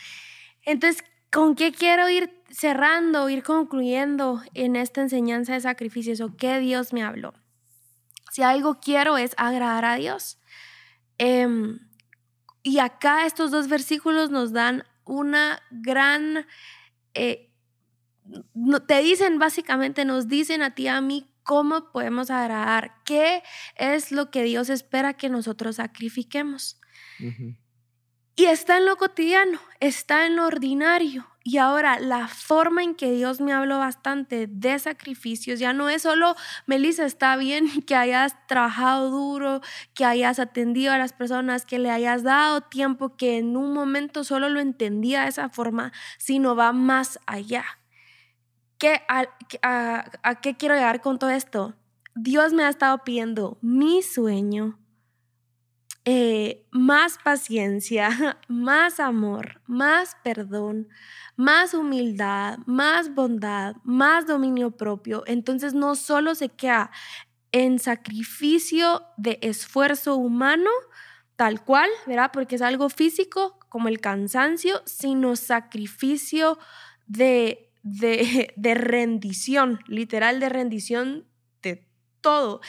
Entonces, 0.66 1.04
¿con 1.32 1.56
qué 1.56 1.74
quiero 1.74 2.10
ir 2.10 2.32
cerrando, 2.50 3.30
ir 3.30 3.44
concluyendo 3.44 4.42
en 4.54 4.76
esta 4.78 5.02
enseñanza 5.02 5.54
de 5.54 5.62
sacrificios 5.62 6.22
o 6.22 6.36
qué 6.38 6.60
Dios 6.60 6.94
me 6.94 7.04
habló? 7.04 7.34
Si 8.32 8.42
algo 8.42 8.80
quiero 8.80 9.18
es 9.18 9.34
agradar 9.38 9.84
a 9.86 9.96
Dios. 9.96 10.40
Em, 11.18 11.80
y 12.64 12.80
acá 12.80 13.26
estos 13.26 13.52
dos 13.52 13.68
versículos 13.68 14.30
nos 14.30 14.54
dan 14.54 14.84
una 15.10 15.62
gran... 15.72 16.46
Eh, 17.14 17.52
te 18.88 19.02
dicen 19.02 19.40
básicamente, 19.40 20.06
nos 20.06 20.28
dicen 20.28 20.62
a 20.62 20.76
ti, 20.76 20.88
a 20.88 21.02
mí, 21.02 21.30
cómo 21.44 21.92
podemos 21.92 22.30
agradar, 22.30 22.94
qué 23.06 23.42
es 23.76 24.12
lo 24.12 24.30
que 24.30 24.44
Dios 24.44 24.70
espera 24.70 25.16
que 25.16 25.30
nosotros 25.30 25.78
sacrifiquemos. 25.78 26.80
Y 28.40 28.46
está 28.46 28.78
en 28.78 28.86
lo 28.86 28.96
cotidiano, 28.96 29.60
está 29.82 30.26
en 30.26 30.38
lo 30.38 30.46
ordinario. 30.46 31.28
Y 31.44 31.58
ahora 31.58 32.00
la 32.00 32.30
forma 32.30 32.82
en 32.82 32.96
que 32.96 33.12
Dios 33.12 33.42
me 33.42 33.52
habló 33.52 33.80
bastante 33.80 34.48
de 34.48 34.80
sacrificios 34.80 35.60
ya 35.60 35.74
no 35.74 35.90
es 35.90 36.04
solo, 36.04 36.38
Melissa, 36.66 37.06
está 37.06 37.36
bien 37.36 37.68
que 37.86 37.96
hayas 37.96 38.38
trabajado 38.48 39.10
duro, 39.10 39.60
que 39.94 40.06
hayas 40.06 40.40
atendido 40.40 40.94
a 40.94 40.98
las 40.98 41.12
personas, 41.12 41.66
que 41.66 41.80
le 41.80 41.92
hayas 41.92 42.24
dado 42.24 42.62
tiempo, 42.62 43.18
que 43.18 43.40
en 43.40 43.58
un 43.58 43.74
momento 43.74 44.24
solo 44.24 44.48
lo 44.48 44.62
entendía 44.62 45.24
de 45.24 45.28
esa 45.28 45.50
forma, 45.50 45.92
sino 46.18 46.56
va 46.56 46.72
más 46.72 47.20
allá. 47.26 47.66
¿Qué, 48.78 49.02
a 49.10 50.40
qué 50.42 50.56
quiero 50.56 50.76
llegar 50.76 51.02
con 51.02 51.20
todo 51.20 51.32
esto? 51.32 51.74
Dios 52.16 52.54
me 52.54 52.64
ha 52.64 52.70
estado 52.70 53.04
pidiendo 53.04 53.58
mi 53.62 54.02
sueño, 54.02 54.80
eh, 56.06 56.66
más 56.72 57.18
paciencia, 57.24 58.40
más 58.48 59.00
amor, 59.00 59.62
más 59.68 60.16
perdón, 60.24 60.88
más 61.36 61.74
humildad, 61.74 62.60
más 62.66 63.14
bondad, 63.14 63.76
más 63.84 64.26
dominio 64.26 64.72
propio. 64.72 65.24
Entonces 65.28 65.74
no 65.74 65.96
solo 65.96 66.36
se 66.36 66.50
queda 66.50 66.92
en 67.52 67.80
sacrificio 67.80 69.04
de 69.18 69.40
esfuerzo 69.42 70.16
humano, 70.16 70.70
tal 71.36 71.64
cual, 71.64 71.90
¿verdad? 72.06 72.32
Porque 72.34 72.56
es 72.56 72.62
algo 72.62 72.90
físico 72.90 73.60
como 73.70 73.88
el 73.88 74.00
cansancio, 74.00 74.82
sino 74.86 75.36
sacrificio 75.36 76.60
de, 77.08 77.72
de, 77.84 78.54
de 78.58 78.74
rendición, 78.74 79.80
literal 79.88 80.40
de 80.40 80.50
rendición 80.50 81.26
todo. 82.22 82.62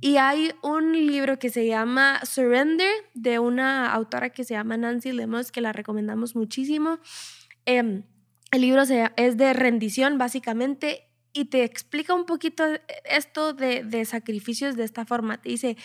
Y 0.00 0.16
hay 0.16 0.52
un 0.62 0.92
libro 0.92 1.38
que 1.38 1.50
se 1.50 1.66
llama 1.66 2.20
Surrender 2.24 2.92
de 3.14 3.38
una 3.38 3.92
autora 3.92 4.30
que 4.30 4.44
se 4.44 4.54
llama 4.54 4.76
Nancy 4.76 5.12
Lemos, 5.12 5.52
que 5.52 5.60
la 5.60 5.72
recomendamos 5.72 6.36
muchísimo. 6.36 6.98
Em, 7.64 8.04
el 8.52 8.60
libro 8.60 8.82
es 8.82 9.36
de 9.36 9.52
rendición, 9.52 10.18
básicamente, 10.18 11.08
y 11.32 11.46
te 11.46 11.64
explica 11.64 12.14
un 12.14 12.24
poquito 12.24 12.64
esto 13.04 13.52
de, 13.52 13.84
de 13.84 14.04
sacrificios 14.04 14.76
de 14.76 14.84
esta 14.84 15.04
forma. 15.04 15.40
Te 15.40 15.50
dice, 15.50 15.76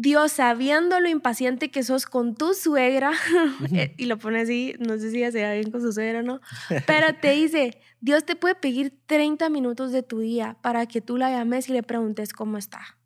Dios, 0.00 0.30
sabiendo 0.30 1.00
lo 1.00 1.08
impaciente 1.08 1.72
que 1.72 1.82
sos 1.82 2.06
con 2.06 2.36
tu 2.36 2.54
suegra, 2.54 3.10
eh, 3.72 3.96
y 3.98 4.06
lo 4.06 4.16
pone 4.16 4.42
así, 4.42 4.76
no 4.78 4.96
sé 4.96 5.10
si 5.10 5.18
ya 5.18 5.32
se 5.32 5.38
bien 5.54 5.72
con 5.72 5.80
su 5.80 5.92
suegra 5.92 6.20
o 6.20 6.22
no, 6.22 6.40
pero 6.86 7.08
te 7.20 7.32
dice, 7.32 7.80
Dios 8.00 8.24
te 8.24 8.36
puede 8.36 8.54
pedir 8.54 8.96
30 9.06 9.50
minutos 9.50 9.90
de 9.90 10.04
tu 10.04 10.20
día 10.20 10.56
para 10.62 10.86
que 10.86 11.00
tú 11.00 11.16
la 11.16 11.30
llames 11.30 11.68
y 11.68 11.72
le 11.72 11.82
preguntes 11.82 12.32
cómo 12.32 12.58
está. 12.58 12.97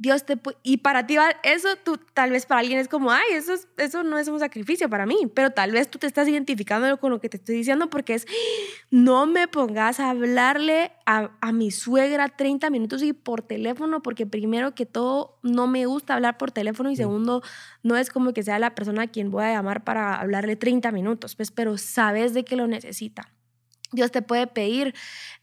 Dios 0.00 0.24
te 0.24 0.40
y 0.62 0.78
para 0.78 1.06
ti 1.06 1.16
eso 1.42 1.76
tú 1.84 1.98
tal 2.14 2.30
vez 2.30 2.46
para 2.46 2.60
alguien 2.60 2.78
es 2.78 2.88
como, 2.88 3.12
ay, 3.12 3.32
eso, 3.32 3.52
eso 3.76 4.02
no 4.02 4.16
es 4.16 4.28
un 4.28 4.40
sacrificio 4.40 4.88
para 4.88 5.04
mí, 5.04 5.30
pero 5.34 5.50
tal 5.50 5.72
vez 5.72 5.90
tú 5.90 5.98
te 5.98 6.06
estás 6.06 6.26
identificando 6.26 6.98
con 6.98 7.10
lo 7.10 7.20
que 7.20 7.28
te 7.28 7.36
estoy 7.36 7.56
diciendo 7.56 7.90
porque 7.90 8.14
es, 8.14 8.26
no 8.90 9.26
me 9.26 9.46
pongas 9.46 10.00
a 10.00 10.08
hablarle 10.08 10.92
a, 11.04 11.32
a 11.42 11.52
mi 11.52 11.70
suegra 11.70 12.30
30 12.30 12.70
minutos 12.70 13.02
y 13.02 13.12
por 13.12 13.42
teléfono, 13.42 14.00
porque 14.00 14.24
primero 14.24 14.74
que 14.74 14.86
todo 14.86 15.38
no 15.42 15.66
me 15.66 15.84
gusta 15.84 16.14
hablar 16.14 16.38
por 16.38 16.50
teléfono 16.50 16.90
y 16.90 16.96
segundo, 16.96 17.42
no 17.82 17.98
es 17.98 18.08
como 18.08 18.32
que 18.32 18.42
sea 18.42 18.58
la 18.58 18.74
persona 18.74 19.02
a 19.02 19.06
quien 19.08 19.30
voy 19.30 19.44
a 19.44 19.52
llamar 19.52 19.84
para 19.84 20.14
hablarle 20.14 20.56
30 20.56 20.92
minutos, 20.92 21.36
pues, 21.36 21.50
pero 21.50 21.76
sabes 21.76 22.32
de 22.32 22.46
que 22.46 22.56
lo 22.56 22.66
necesita. 22.66 23.34
Dios 23.92 24.10
te 24.10 24.22
puede 24.22 24.46
pedir 24.46 24.94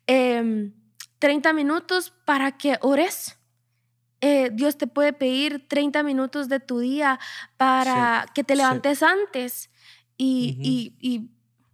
30 0.08 1.50
em, 1.50 1.56
minutos 1.56 2.12
para 2.26 2.58
que 2.58 2.80
ores 2.82 3.37
eh, 4.22 4.50
Dios 4.52 4.78
te 4.78 4.88
puede 4.88 5.14
pedir 5.14 5.68
30 5.68 6.04
minutos 6.04 6.50
de 6.50 6.60
tu 6.60 6.80
día 6.80 7.20
para 7.58 8.26
que 8.34 8.44
te 8.44 8.56
levantes 8.56 9.04
antes. 9.04 9.70
Y, 10.18 10.94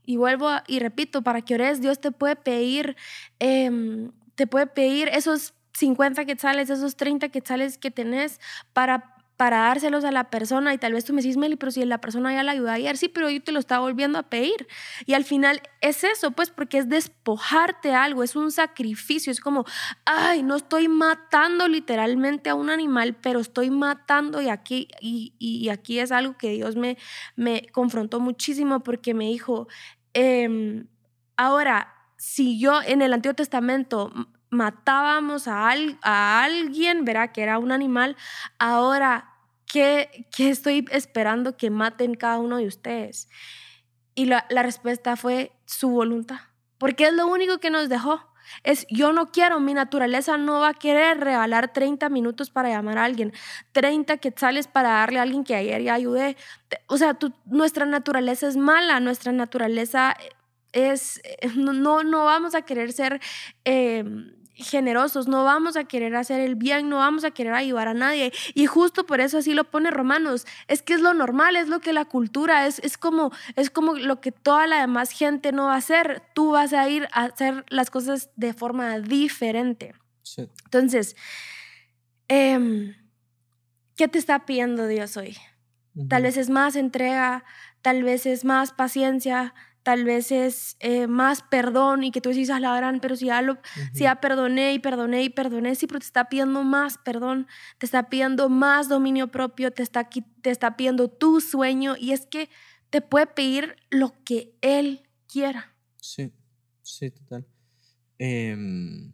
y, 0.05 0.17
vuelvo 0.17 0.49
y 0.67 0.79
repito, 0.79 1.21
para 1.21 1.41
que 1.41 1.55
ores, 1.55 1.79
Dios 1.79 2.01
te 2.01 2.11
puede 2.11 2.35
pedir, 2.35 2.97
em, 3.39 4.11
te 4.35 4.47
puede 4.47 4.67
pedir 4.67 5.07
esos 5.07 5.53
50 5.73 6.25
quetzales, 6.25 6.69
esos 6.69 6.97
30 6.97 7.29
quetzales 7.29 7.77
que 7.77 7.89
tenés 7.89 8.39
para 8.73 9.12
para 9.37 9.57
dárselos 9.57 10.05
a 10.05 10.11
la 10.11 10.29
persona 10.29 10.73
y 10.73 10.77
tal 10.77 10.93
vez 10.93 11.05
tú 11.05 11.13
me 11.13 11.21
dices, 11.21 11.37
Meli, 11.37 11.55
pero 11.55 11.71
si 11.71 11.83
la 11.85 11.99
persona 11.99 12.33
ya 12.33 12.43
la 12.43 12.51
ayudó 12.51 12.69
ayer, 12.69 12.97
sí, 12.97 13.09
pero 13.09 13.29
yo 13.29 13.41
te 13.41 13.51
lo 13.51 13.59
estaba 13.59 13.81
volviendo 13.81 14.19
a 14.19 14.23
pedir. 14.23 14.67
Y 15.05 15.13
al 15.13 15.23
final 15.23 15.61
es 15.81 16.03
eso, 16.03 16.31
pues, 16.31 16.51
porque 16.51 16.77
es 16.77 16.89
despojarte 16.89 17.93
algo, 17.93 18.23
es 18.23 18.35
un 18.35 18.51
sacrificio, 18.51 19.31
es 19.31 19.39
como, 19.39 19.65
ay, 20.05 20.43
no 20.43 20.55
estoy 20.55 20.87
matando 20.87 21.67
literalmente 21.67 22.49
a 22.49 22.55
un 22.55 22.69
animal, 22.69 23.15
pero 23.21 23.39
estoy 23.39 23.69
matando 23.69 24.41
y 24.41 24.49
aquí, 24.49 24.87
y, 25.01 25.33
y 25.39 25.69
aquí 25.69 25.99
es 25.99 26.11
algo 26.11 26.37
que 26.37 26.51
Dios 26.51 26.75
me, 26.75 26.97
me 27.35 27.67
confrontó 27.71 28.19
muchísimo 28.19 28.81
porque 28.81 29.13
me 29.13 29.25
dijo, 29.25 29.67
em, 30.13 30.87
ahora, 31.37 31.93
si 32.17 32.59
yo 32.59 32.81
en 32.85 33.01
el 33.01 33.11
Antiguo 33.13 33.33
Testamento 33.33 34.13
matábamos 34.53 35.47
a, 35.47 35.71
a 36.01 36.43
alguien, 36.43 37.03
verá 37.03 37.31
que 37.31 37.41
era 37.41 37.59
un 37.59 37.71
animal, 37.71 38.15
ahora 38.59 39.33
¿qué, 39.73 40.27
estoy 40.37 40.85
esperando 40.91 41.57
que 41.57 41.69
maten 41.69 42.13
cada 42.15 42.37
uno 42.37 42.57
de 42.57 42.67
ustedes? 42.67 43.27
Y 44.15 44.25
la, 44.25 44.45
respuesta 44.49 45.15
fue 45.15 45.51
su 45.65 45.89
voluntad, 45.89 46.37
porque 46.77 47.07
es 47.07 47.13
lo 47.13 47.27
único 47.27 47.57
que 47.57 47.71
nos 47.71 47.89
dejó. 47.89 48.21
Es 48.63 48.85
yo 48.89 49.13
no 49.13 49.31
quiero, 49.31 49.59
mi 49.59 49.73
naturaleza 49.73 50.37
no 50.37 50.59
va 50.59 50.69
a 50.69 50.73
querer 50.73 51.19
regalar 51.19 51.71
30 51.73 52.09
minutos 52.09 52.51
para 52.51 52.69
llamar 52.69 52.97
a 52.99 53.05
alguien, 53.05 53.33
30 53.71 54.17
quetzales 54.17 54.67
para 54.67 54.89
darle 54.89 55.19
a 55.19 55.23
alguien 55.23 55.43
que 55.43 55.55
ayer 55.55 55.81
ya 55.81 55.95
ayudé. 55.95 56.37
O 56.87 56.97
sea, 56.97 57.17
nuestra 57.45 57.85
naturaleza 57.85 58.47
es 58.47 58.57
mala, 58.57 58.99
nuestra 58.99 59.31
naturaleza 59.31 60.15
es, 60.73 61.21
no, 61.55 62.03
no 62.03 62.25
vamos 62.25 62.53
a 62.53 62.61
querer 62.61 62.91
ser... 62.93 63.19
Em, 63.63 64.42
generosos, 64.53 65.27
no 65.27 65.43
vamos 65.43 65.75
a 65.77 65.85
querer 65.85 66.15
hacer 66.15 66.39
el 66.39 66.55
bien, 66.55 66.89
no 66.89 66.97
vamos 66.97 67.23
a 67.23 67.31
querer 67.31 67.53
ayudar 67.53 67.87
a 67.87 67.93
nadie. 67.93 68.31
Y 68.53 68.65
justo 68.65 69.05
por 69.05 69.19
eso 69.19 69.39
así 69.39 69.53
lo 69.53 69.63
pone 69.63 69.91
Romanos. 69.91 70.45
Es 70.67 70.81
que 70.81 70.93
es 70.93 71.01
lo 71.01 71.13
normal, 71.13 71.55
es 71.55 71.67
lo 71.67 71.79
que 71.79 71.93
la 71.93 72.05
cultura 72.05 72.67
es, 72.67 72.79
es 72.79 72.97
como, 72.97 73.31
es 73.55 73.69
como 73.69 73.95
lo 73.95 74.21
que 74.21 74.31
toda 74.31 74.67
la 74.67 74.81
demás 74.81 75.11
gente 75.11 75.51
no 75.51 75.65
va 75.65 75.75
a 75.75 75.77
hacer. 75.77 76.21
Tú 76.33 76.51
vas 76.51 76.73
a 76.73 76.87
ir 76.87 77.07
a 77.11 77.25
hacer 77.25 77.65
las 77.69 77.89
cosas 77.89 78.29
de 78.35 78.53
forma 78.53 78.99
diferente. 78.99 79.95
Entonces, 80.65 81.15
em, 82.27 82.95
¿qué 83.95 84.07
te 84.07 84.19
está 84.19 84.45
pidiendo 84.45 84.87
Dios 84.87 85.17
hoy? 85.17 85.37
Tal 86.09 86.23
vez 86.23 86.37
es 86.37 86.49
más 86.49 86.75
entrega, 86.75 87.43
tal 87.83 88.03
vez 88.03 88.25
es 88.25 88.45
más 88.45 88.71
paciencia, 88.71 89.53
tal 89.83 90.05
vez 90.05 90.31
es 90.31 90.77
eh, 90.79 91.07
más 91.07 91.43
perdón 91.43 92.03
y 92.03 92.11
que 92.11 92.21
tú 92.21 92.29
dices, 92.29 92.49
a 92.49 92.59
la 92.59 92.75
gran, 92.75 92.99
pero 92.99 93.15
si 93.15 93.25
ya, 93.25 93.41
lo, 93.41 93.57
si 93.93 94.03
ya 94.03 94.15
perdoné 94.21 94.73
y 94.73 94.79
perdoné 94.79 95.23
y 95.23 95.29
perdoné, 95.29 95.75
sí, 95.75 95.87
pero 95.87 95.99
te 95.99 96.05
está 96.05 96.29
pidiendo 96.29 96.63
más 96.63 96.97
perdón, 96.97 97.47
te 97.77 97.85
está 97.85 98.09
pidiendo 98.09 98.49
más 98.49 98.89
dominio 98.89 99.29
propio, 99.29 99.71
te 99.71 99.83
está, 99.83 100.09
te 100.09 100.49
está 100.49 100.77
pidiendo 100.77 101.09
tu 101.09 101.41
sueño 101.41 101.95
y 101.99 102.13
es 102.13 102.25
que 102.25 102.49
te 102.89 103.01
puede 103.01 103.27
pedir 103.27 103.75
lo 103.89 104.13
que 104.23 104.55
Él 104.61 105.09
quiera. 105.27 105.75
Sí, 105.99 106.31
sí, 106.81 107.11
total. 107.11 107.45
Em, 108.17 109.11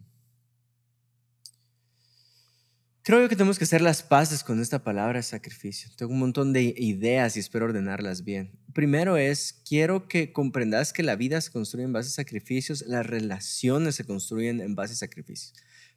creo 3.16 3.28
que 3.28 3.36
tenemos 3.36 3.58
que 3.58 3.64
hacer 3.64 3.80
las 3.80 4.02
paces 4.02 4.44
con 4.44 4.60
esta 4.60 4.84
palabra 4.84 5.22
sacrificio. 5.22 5.90
Tengo 5.96 6.12
un 6.12 6.20
montón 6.20 6.52
de 6.52 6.74
ideas 6.76 7.36
y 7.36 7.40
espero 7.40 7.66
ordenarlas 7.66 8.24
bien 8.24 8.52
primero 8.72 9.16
es, 9.16 9.60
quiero 9.68 10.08
que 10.08 10.32
comprendas 10.32 10.92
que 10.92 11.02
la 11.02 11.16
vida 11.16 11.40
se 11.40 11.50
construye 11.50 11.84
en 11.84 11.92
base 11.92 12.08
a 12.08 12.12
sacrificios, 12.12 12.82
las 12.86 13.06
relaciones 13.06 13.94
se 13.96 14.04
construyen 14.04 14.60
en 14.60 14.74
base 14.74 14.94
a 14.94 14.96
sacrificios. 14.96 15.54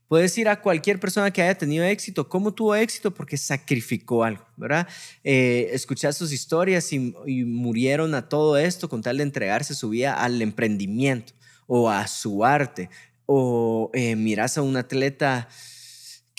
Puedes 0.08 0.38
ir 0.38 0.48
a 0.50 0.62
cualquier 0.62 1.00
persona 1.00 1.32
que 1.32 1.42
haya 1.42 1.58
tenido 1.58 1.86
éxito. 1.86 2.28
¿Cómo 2.30 2.54
tuvo 2.54 2.76
éxito? 2.76 3.14
Porque 3.14 3.38
sacrificó 3.38 4.24
algo, 4.24 4.46
¿verdad? 4.58 4.88
Eh, 5.24 5.76
sus 6.12 6.32
historias 6.32 6.92
y, 6.94 7.00
murieron 7.46 8.14
a 8.14 8.28
todo 8.28 8.58
esto 8.58 8.90
con 8.90 9.02
tal 9.02 9.18
de 9.18 9.24
entregarse 9.24 9.74
su 9.74 9.90
vida 9.90 10.14
al 10.14 10.42
emprendimiento 10.42 11.34
o 11.68 11.90
a 11.90 12.06
su 12.08 12.44
arte. 12.44 12.90
O 13.26 13.90
eh, 13.94 14.16
miras 14.16 14.58
a 14.58 14.62
un 14.62 14.76
atleta 14.76 15.48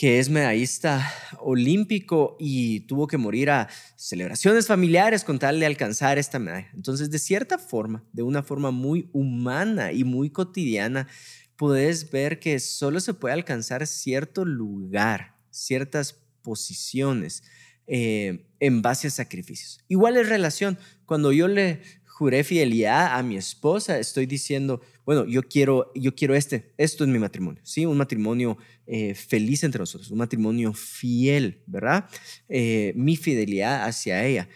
que 0.04 0.18
es 0.18 0.28
medallista 0.28 1.10
olímpico 1.40 2.36
y 2.38 2.80
tuvo 2.80 3.06
que 3.06 3.16
morir 3.16 3.48
a 3.48 3.70
celebraciones 3.96 4.66
familiares 4.66 5.24
con 5.24 5.38
tal 5.38 5.58
de 5.58 5.64
alcanzar 5.64 6.18
esta 6.18 6.38
medalla. 6.38 6.68
Entonces, 6.74 7.10
de 7.10 7.18
cierta 7.18 7.56
forma, 7.56 8.04
de 8.12 8.22
una 8.22 8.42
forma 8.42 8.70
muy 8.70 9.08
humana 9.14 9.92
y 9.92 10.04
muy 10.04 10.28
cotidiana, 10.28 11.08
puedes 11.56 12.10
ver 12.10 12.38
que 12.38 12.60
solo 12.60 13.00
se 13.00 13.14
puede 13.14 13.32
alcanzar 13.32 13.86
cierto 13.86 14.44
lugar, 14.44 15.38
ciertas 15.48 16.12
posiciones 16.42 17.42
eh, 17.86 18.46
en 18.60 18.82
base 18.82 19.08
a 19.08 19.10
sacrificios. 19.10 19.78
Igual 19.88 20.18
es 20.18 20.28
relación. 20.28 20.76
Cuando 21.06 21.32
yo 21.32 21.48
le 21.48 21.80
juré 22.04 22.44
fidelidad 22.44 23.14
a 23.18 23.22
mi 23.22 23.38
esposa, 23.38 23.98
estoy 23.98 24.26
diciendo, 24.26 24.82
bueno, 25.04 25.26
yo 25.26 25.42
quiero, 25.42 25.92
yo 25.94 26.14
quiero 26.14 26.34
este, 26.34 26.72
esto 26.78 27.04
es 27.04 27.10
mi 27.10 27.18
matrimonio, 27.18 27.60
¿sí? 27.64 27.84
Un 27.84 27.98
matrimonio 27.98 28.56
eh, 28.86 29.14
feliz 29.14 29.62
entre 29.62 29.80
nosotros, 29.80 30.10
un 30.10 30.18
matrimonio 30.18 30.72
fiel, 30.72 31.62
¿verdad? 31.66 32.08
Eh, 32.48 32.92
mi 32.96 33.16
fidelidad 33.16 33.84
hacia 33.84 34.24
ella. 34.24 34.48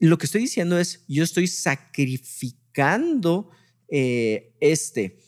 Lo 0.00 0.18
que 0.18 0.26
estoy 0.26 0.42
diciendo 0.42 0.78
es, 0.78 1.04
yo 1.08 1.24
estoy 1.24 1.46
sacrificando 1.46 3.50
eh, 3.88 4.54
este 4.60 5.18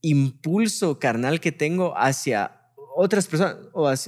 impulso 0.00 0.98
carnal 0.98 1.40
que 1.40 1.52
tengo 1.52 1.96
hacia 1.96 2.58
otras 2.96 3.26
personas, 3.26 3.56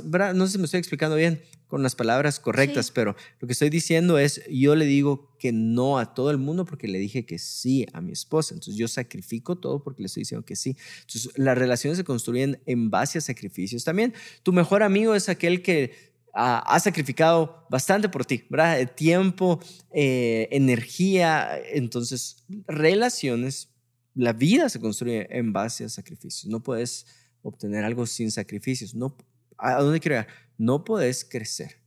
¿verdad? 0.04 0.34
no 0.34 0.46
sé 0.46 0.52
si 0.52 0.58
me 0.58 0.64
estoy 0.64 0.78
explicando 0.78 1.16
bien, 1.16 1.40
con 1.68 1.82
las 1.82 1.94
palabras 1.94 2.40
correctas, 2.40 2.90
pero 2.90 3.16
lo 3.40 3.46
que 3.46 3.52
estoy 3.52 3.70
diciendo 3.70 4.18
es, 4.18 4.42
yo 4.50 4.74
le 4.76 4.84
digo 4.84 5.34
que 5.38 5.52
no 5.52 5.98
a 5.98 6.14
todo 6.14 6.30
el 6.30 6.38
mundo 6.38 6.64
porque 6.64 6.88
le 6.88 6.98
dije 6.98 7.26
que 7.26 7.38
sí 7.38 7.86
a 7.92 8.00
mi 8.00 8.12
esposa. 8.12 8.54
Entonces 8.54 8.76
yo 8.76 8.88
sacrifico 8.88 9.56
todo 9.56 9.82
porque 9.82 10.02
le 10.02 10.06
estoy 10.06 10.22
diciendo 10.22 10.44
que 10.44 10.56
sí. 10.56 10.76
Entonces 11.00 11.32
las 11.36 11.56
relaciones 11.58 11.98
se 11.98 12.04
construyen 12.04 12.60
en 12.66 12.90
base 12.90 13.18
a 13.18 13.20
sacrificios. 13.20 13.84
También 13.84 14.14
tu 14.42 14.52
mejor 14.52 14.82
amigo 14.82 15.14
es 15.14 15.28
aquel 15.28 15.62
que 15.62 16.14
ha 16.36 16.80
sacrificado 16.80 17.64
bastante 17.70 18.08
por 18.08 18.24
ti, 18.24 18.42
¿verdad? 18.50 18.92
Tiempo, 18.94 19.60
eh, 19.92 20.48
energía. 20.50 21.56
Entonces, 21.72 22.44
relaciones, 22.66 23.68
la 24.14 24.32
vida 24.32 24.68
se 24.68 24.80
construye 24.80 25.28
en 25.30 25.52
base 25.52 25.84
a 25.84 25.88
sacrificios. 25.88 26.46
No 26.46 26.60
puedes 26.60 27.06
obtener 27.42 27.84
algo 27.84 28.04
sin 28.04 28.32
sacrificios. 28.32 28.96
No, 28.96 29.16
¿A 29.58 29.80
dónde 29.80 30.00
quiero 30.00 30.16
llegar? 30.16 30.28
No 30.56 30.84
puedes 30.84 31.24
crecer 31.24 31.80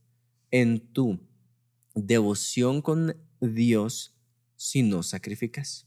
en 0.50 0.92
tu 0.92 1.20
devoción 1.94 2.82
con 2.82 3.16
Dios 3.40 4.14
si 4.56 4.82
no 4.82 5.02
sacrificas. 5.02 5.86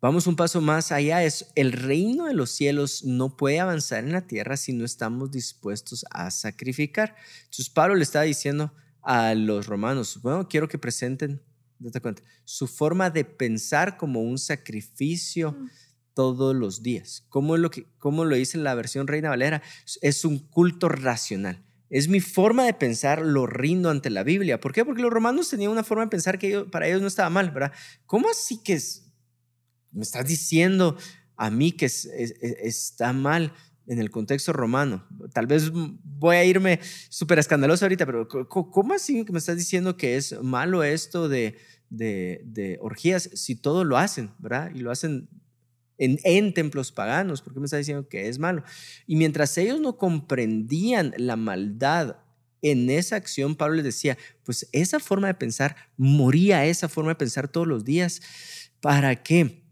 Vamos 0.00 0.28
un 0.28 0.36
paso 0.36 0.60
más 0.60 0.92
allá, 0.92 1.24
es 1.24 1.50
el 1.56 1.72
reino 1.72 2.26
de 2.26 2.34
los 2.34 2.50
cielos 2.50 3.02
no 3.04 3.36
puede 3.36 3.58
avanzar 3.58 4.04
en 4.04 4.12
la 4.12 4.28
tierra 4.28 4.56
si 4.56 4.72
no 4.72 4.84
estamos 4.84 5.32
dispuestos 5.32 6.04
a 6.10 6.30
sacrificar. 6.30 7.16
Entonces 7.38 7.68
Pablo 7.68 7.96
le 7.96 8.04
está 8.04 8.22
diciendo 8.22 8.72
a 9.02 9.34
los 9.34 9.66
romanos, 9.66 10.20
bueno, 10.22 10.48
quiero 10.48 10.68
que 10.68 10.78
presenten, 10.78 11.42
date 11.80 12.00
cuenta, 12.00 12.22
su 12.44 12.68
forma 12.68 13.10
de 13.10 13.24
pensar 13.24 13.96
como 13.96 14.20
un 14.20 14.38
sacrificio 14.38 15.56
todos 16.14 16.54
los 16.54 16.82
días. 16.82 17.24
¿Cómo 17.28 17.56
lo, 17.56 17.70
que, 17.70 17.86
cómo 17.98 18.24
lo 18.24 18.36
dice 18.36 18.56
la 18.58 18.76
versión 18.76 19.08
Reina 19.08 19.30
Valera? 19.30 19.62
Es 20.00 20.24
un 20.24 20.38
culto 20.38 20.88
racional. 20.88 21.64
Es 21.90 22.08
mi 22.08 22.20
forma 22.20 22.64
de 22.64 22.74
pensar, 22.74 23.22
lo 23.22 23.46
rindo 23.46 23.90
ante 23.90 24.10
la 24.10 24.22
Biblia. 24.22 24.60
¿Por 24.60 24.72
qué? 24.72 24.84
Porque 24.84 25.02
los 25.02 25.12
romanos 25.12 25.48
tenían 25.48 25.70
una 25.70 25.84
forma 25.84 26.04
de 26.04 26.10
pensar 26.10 26.38
que 26.38 26.64
para 26.64 26.86
ellos 26.86 27.00
no 27.00 27.08
estaba 27.08 27.30
mal, 27.30 27.50
¿verdad? 27.50 27.72
¿Cómo 28.06 28.28
así 28.28 28.62
que 28.62 28.78
me 29.92 30.02
estás 30.02 30.26
diciendo 30.26 30.96
a 31.36 31.50
mí 31.50 31.72
que 31.72 31.86
está 31.86 33.12
mal 33.12 33.52
en 33.86 33.98
el 34.00 34.10
contexto 34.10 34.52
romano? 34.52 35.06
Tal 35.32 35.46
vez 35.46 35.70
voy 35.72 36.36
a 36.36 36.44
irme 36.44 36.80
súper 37.08 37.38
escandaloso 37.38 37.84
ahorita, 37.86 38.04
pero 38.04 38.28
¿cómo 38.28 38.92
así 38.92 39.24
que 39.24 39.32
me 39.32 39.38
estás 39.38 39.56
diciendo 39.56 39.96
que 39.96 40.16
es 40.16 40.40
malo 40.42 40.84
esto 40.84 41.28
de, 41.28 41.56
de, 41.88 42.42
de 42.44 42.78
orgías 42.82 43.30
si 43.32 43.56
todo 43.56 43.84
lo 43.84 43.96
hacen, 43.96 44.30
¿verdad? 44.38 44.70
Y 44.74 44.80
lo 44.80 44.90
hacen 44.90 45.28
en, 45.98 46.54
templos 46.54 46.92
paganos, 46.92 47.42
¿por 47.42 47.52
qué 47.52 47.60
me 47.60 47.66
está 47.66 47.76
diciendo 47.76 48.08
que 48.08 48.28
es 48.28 48.38
malo? 48.38 48.62
Y 49.06 49.16
mientras 49.16 49.58
ellos 49.58 49.80
no 49.80 49.96
comprendían 49.98 51.12
la 51.16 51.36
maldad 51.36 52.16
en 52.62 52.88
esa 52.90 53.16
acción, 53.16 53.56
Pablo 53.56 53.76
les 53.76 53.84
decía, 53.84 54.16
pues 54.44 54.68
esa 54.72 55.00
forma 55.00 55.28
de 55.28 55.34
pensar, 55.34 55.76
moría 55.96 56.64
esa 56.66 56.88
forma 56.88 57.10
de 57.10 57.16
pensar 57.16 57.48
todos 57.48 57.66
los 57.66 57.84
días, 57.84 58.20
para 58.80 59.22
que 59.22 59.64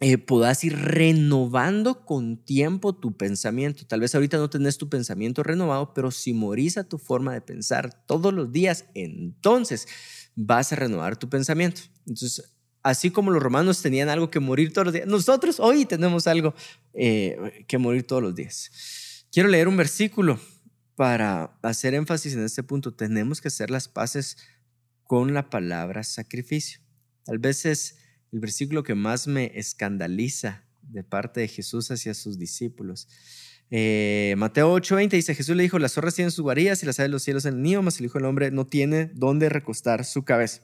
eh, 0.00 0.18
puedas 0.18 0.62
ir 0.64 0.76
renovando 0.76 2.04
con 2.04 2.36
tiempo 2.36 2.94
tu 2.94 3.16
pensamiento. 3.16 3.86
Tal 3.86 4.00
vez 4.00 4.14
ahorita 4.14 4.36
no 4.36 4.50
tenés 4.50 4.76
tu 4.76 4.88
pensamiento 4.88 5.42
renovado, 5.42 5.94
pero 5.94 6.10
si 6.10 6.34
morís 6.34 6.78
tu 6.88 6.98
forma 6.98 7.32
de 7.32 7.40
pensar 7.40 8.04
todos 8.06 8.34
los 8.34 8.52
días, 8.52 8.86
entonces 8.94 9.86
vas 10.34 10.72
a 10.72 10.76
renovar 10.76 11.16
tu 11.16 11.30
pensamiento. 11.30 11.80
Entonces, 12.06 12.55
así 12.86 13.10
como 13.10 13.32
los 13.32 13.42
romanos 13.42 13.82
tenían 13.82 14.08
algo 14.08 14.30
que 14.30 14.38
morir 14.38 14.72
todos 14.72 14.86
los 14.86 14.94
días, 14.94 15.08
nosotros 15.08 15.58
hoy 15.58 15.86
tenemos 15.86 16.28
algo 16.28 16.54
eh, 16.94 17.64
que 17.66 17.78
morir 17.78 18.06
todos 18.06 18.22
los 18.22 18.34
días. 18.34 19.26
Quiero 19.32 19.48
leer 19.48 19.66
un 19.66 19.76
versículo 19.76 20.38
para 20.94 21.58
hacer 21.62 21.94
énfasis 21.94 22.34
en 22.34 22.44
este 22.44 22.62
punto. 22.62 22.94
Tenemos 22.94 23.40
que 23.40 23.48
hacer 23.48 23.70
las 23.70 23.88
paces 23.88 24.38
con 25.02 25.34
la 25.34 25.50
palabra 25.50 26.04
sacrificio. 26.04 26.78
Tal 27.24 27.38
vez 27.38 27.66
es 27.66 27.98
el 28.30 28.38
versículo 28.38 28.84
que 28.84 28.94
más 28.94 29.26
me 29.26 29.50
escandaliza 29.58 30.62
de 30.82 31.02
parte 31.02 31.40
de 31.40 31.48
Jesús 31.48 31.90
hacia 31.90 32.14
sus 32.14 32.38
discípulos. 32.38 33.08
Eh, 33.68 34.36
Mateo 34.38 34.72
8:20 34.72 35.10
dice, 35.10 35.34
Jesús 35.34 35.56
le 35.56 35.64
dijo, 35.64 35.80
las 35.80 35.94
zorras 35.94 36.14
tienen 36.14 36.30
sus 36.30 36.44
varillas 36.44 36.84
y 36.84 36.86
las 36.86 37.00
aves 37.00 37.08
de 37.08 37.12
los 37.12 37.24
cielos 37.24 37.46
en 37.46 37.54
el 37.54 37.62
nido, 37.62 37.82
mas 37.82 37.98
el 37.98 38.06
Hijo 38.06 38.18
del 38.18 38.26
Hombre 38.26 38.52
no 38.52 38.64
tiene 38.64 39.10
dónde 39.12 39.48
recostar 39.48 40.04
su 40.04 40.24
cabeza. 40.24 40.62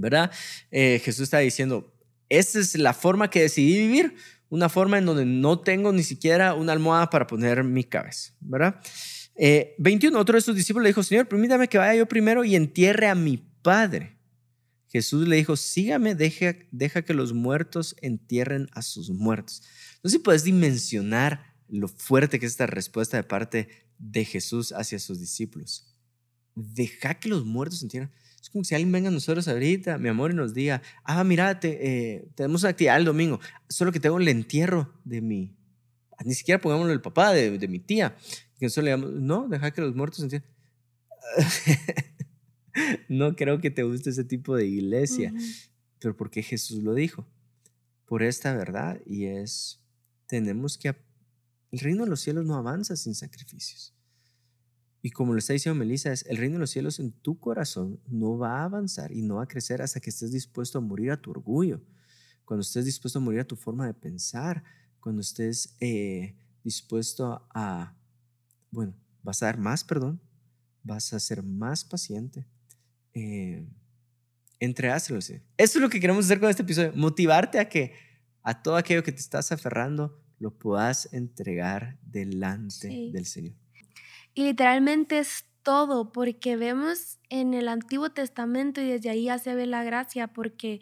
¿Verdad? 0.00 0.30
Eh, 0.70 1.00
Jesús 1.04 1.24
está 1.24 1.38
diciendo, 1.38 1.94
esta 2.28 2.58
es 2.58 2.76
la 2.76 2.94
forma 2.94 3.30
que 3.30 3.42
decidí 3.42 3.78
vivir, 3.78 4.14
una 4.50 4.68
forma 4.68 4.98
en 4.98 5.06
donde 5.06 5.24
no 5.24 5.60
tengo 5.60 5.92
ni 5.92 6.02
siquiera 6.02 6.54
una 6.54 6.72
almohada 6.72 7.10
para 7.10 7.26
poner 7.26 7.64
mi 7.64 7.84
cabeza, 7.84 8.32
¿verdad? 8.40 8.80
21, 9.78 10.16
eh, 10.16 10.20
otro 10.20 10.36
de 10.36 10.40
sus 10.40 10.56
discípulos 10.56 10.84
le 10.84 10.90
dijo, 10.90 11.02
Señor, 11.02 11.28
permítame 11.28 11.68
que 11.68 11.78
vaya 11.78 11.94
yo 11.94 12.06
primero 12.06 12.44
y 12.44 12.56
entierre 12.56 13.08
a 13.08 13.14
mi 13.14 13.36
padre. 13.62 14.16
Jesús 14.88 15.28
le 15.28 15.36
dijo, 15.36 15.54
sígame, 15.56 16.14
deja, 16.14 16.56
deja 16.70 17.02
que 17.02 17.12
los 17.12 17.34
muertos 17.34 17.94
entierren 18.00 18.68
a 18.72 18.82
sus 18.82 19.10
muertos. 19.10 19.62
No 20.02 20.08
sé 20.08 20.16
si 20.16 20.22
puedes 20.22 20.44
dimensionar 20.44 21.54
lo 21.68 21.88
fuerte 21.88 22.40
que 22.40 22.46
es 22.46 22.52
esta 22.52 22.66
respuesta 22.66 23.18
de 23.18 23.24
parte 23.24 23.68
de 23.98 24.24
Jesús 24.24 24.72
hacia 24.72 24.98
sus 24.98 25.20
discípulos. 25.20 25.94
Deja 26.54 27.14
que 27.14 27.28
los 27.28 27.44
muertos 27.44 27.82
entierren. 27.82 28.10
Es 28.40 28.50
como 28.50 28.64
si 28.64 28.74
alguien 28.74 28.92
venga 28.92 29.08
a 29.08 29.12
nosotros 29.12 29.48
ahorita, 29.48 29.98
mi 29.98 30.08
amor, 30.08 30.30
y 30.30 30.34
nos 30.34 30.54
diga, 30.54 30.82
ah, 31.04 31.24
mira, 31.24 31.58
eh, 31.62 32.28
tenemos 32.34 32.62
una 32.62 32.70
actividad 32.70 32.96
el 32.96 33.04
domingo, 33.04 33.40
solo 33.68 33.92
que 33.92 34.00
tengo 34.00 34.18
el 34.18 34.28
entierro 34.28 34.94
de 35.04 35.20
mi, 35.20 35.56
ni 36.24 36.34
siquiera 36.34 36.60
pongámoslo 36.60 36.92
el 36.92 37.00
papá, 37.00 37.32
de, 37.32 37.58
de 37.58 37.68
mi 37.68 37.78
tía. 37.78 38.16
Y 38.60 38.64
nosotros 38.64 38.84
le 38.84 38.96
digamos, 38.96 39.20
no, 39.20 39.48
deja 39.48 39.70
que 39.70 39.80
los 39.80 39.94
muertos 39.94 40.20
entierren. 40.22 40.48
no 43.08 43.36
creo 43.36 43.60
que 43.60 43.70
te 43.70 43.82
guste 43.82 44.10
ese 44.10 44.24
tipo 44.24 44.56
de 44.56 44.66
iglesia, 44.66 45.32
pero 45.98 46.16
porque 46.16 46.42
Jesús 46.42 46.82
lo 46.82 46.94
dijo, 46.94 47.26
por 48.06 48.22
esta 48.22 48.54
verdad, 48.54 49.00
y 49.04 49.26
es, 49.26 49.80
tenemos 50.26 50.78
que, 50.78 50.96
el 51.70 51.78
reino 51.80 52.04
de 52.04 52.10
los 52.10 52.20
cielos 52.20 52.46
no 52.46 52.56
avanza 52.56 52.96
sin 52.96 53.14
sacrificios. 53.14 53.94
Y 55.00 55.10
como 55.10 55.32
lo 55.32 55.38
está 55.38 55.52
diciendo 55.52 55.78
Melissa, 55.78 56.12
es 56.12 56.26
el 56.26 56.36
reino 56.36 56.54
de 56.54 56.60
los 56.60 56.70
cielos 56.70 56.98
en 56.98 57.12
tu 57.12 57.38
corazón 57.38 58.00
no 58.08 58.36
va 58.36 58.60
a 58.60 58.64
avanzar 58.64 59.12
y 59.12 59.22
no 59.22 59.36
va 59.36 59.44
a 59.44 59.48
crecer 59.48 59.80
hasta 59.80 60.00
que 60.00 60.10
estés 60.10 60.32
dispuesto 60.32 60.78
a 60.78 60.80
morir 60.80 61.12
a 61.12 61.20
tu 61.20 61.30
orgullo, 61.30 61.80
cuando 62.44 62.62
estés 62.62 62.84
dispuesto 62.84 63.18
a 63.18 63.22
morir 63.22 63.40
a 63.40 63.44
tu 63.44 63.54
forma 63.54 63.86
de 63.86 63.94
pensar, 63.94 64.64
cuando 65.00 65.20
estés 65.20 65.76
eh, 65.80 66.34
dispuesto 66.64 67.46
a, 67.54 67.94
bueno, 68.70 68.94
vas 69.22 69.42
a 69.42 69.46
dar 69.46 69.58
más 69.58 69.84
perdón, 69.84 70.20
vas 70.82 71.12
a 71.12 71.20
ser 71.20 71.42
más 71.42 71.84
paciente. 71.84 72.46
Eh, 73.14 73.66
Eso 75.56 75.78
es 75.78 75.82
lo 75.82 75.88
que 75.88 76.00
queremos 76.00 76.24
hacer 76.24 76.40
con 76.40 76.50
este 76.50 76.62
episodio, 76.62 76.92
motivarte 76.94 77.60
a 77.60 77.68
que 77.68 77.92
a 78.42 78.62
todo 78.62 78.76
aquello 78.76 79.02
que 79.02 79.12
te 79.12 79.20
estás 79.20 79.52
aferrando 79.52 80.20
lo 80.38 80.56
puedas 80.56 81.12
entregar 81.12 81.98
delante 82.02 82.88
del 83.12 83.26
Señor. 83.26 83.54
Y 84.38 84.44
literalmente 84.44 85.18
es 85.18 85.46
todo, 85.64 86.12
porque 86.12 86.54
vemos 86.54 87.18
en 87.28 87.54
el 87.54 87.66
Antiguo 87.66 88.10
Testamento 88.10 88.80
y 88.80 88.86
desde 88.86 89.10
ahí 89.10 89.24
ya 89.24 89.36
se 89.38 89.52
ve 89.56 89.66
la 89.66 89.82
gracia, 89.82 90.28
porque 90.28 90.80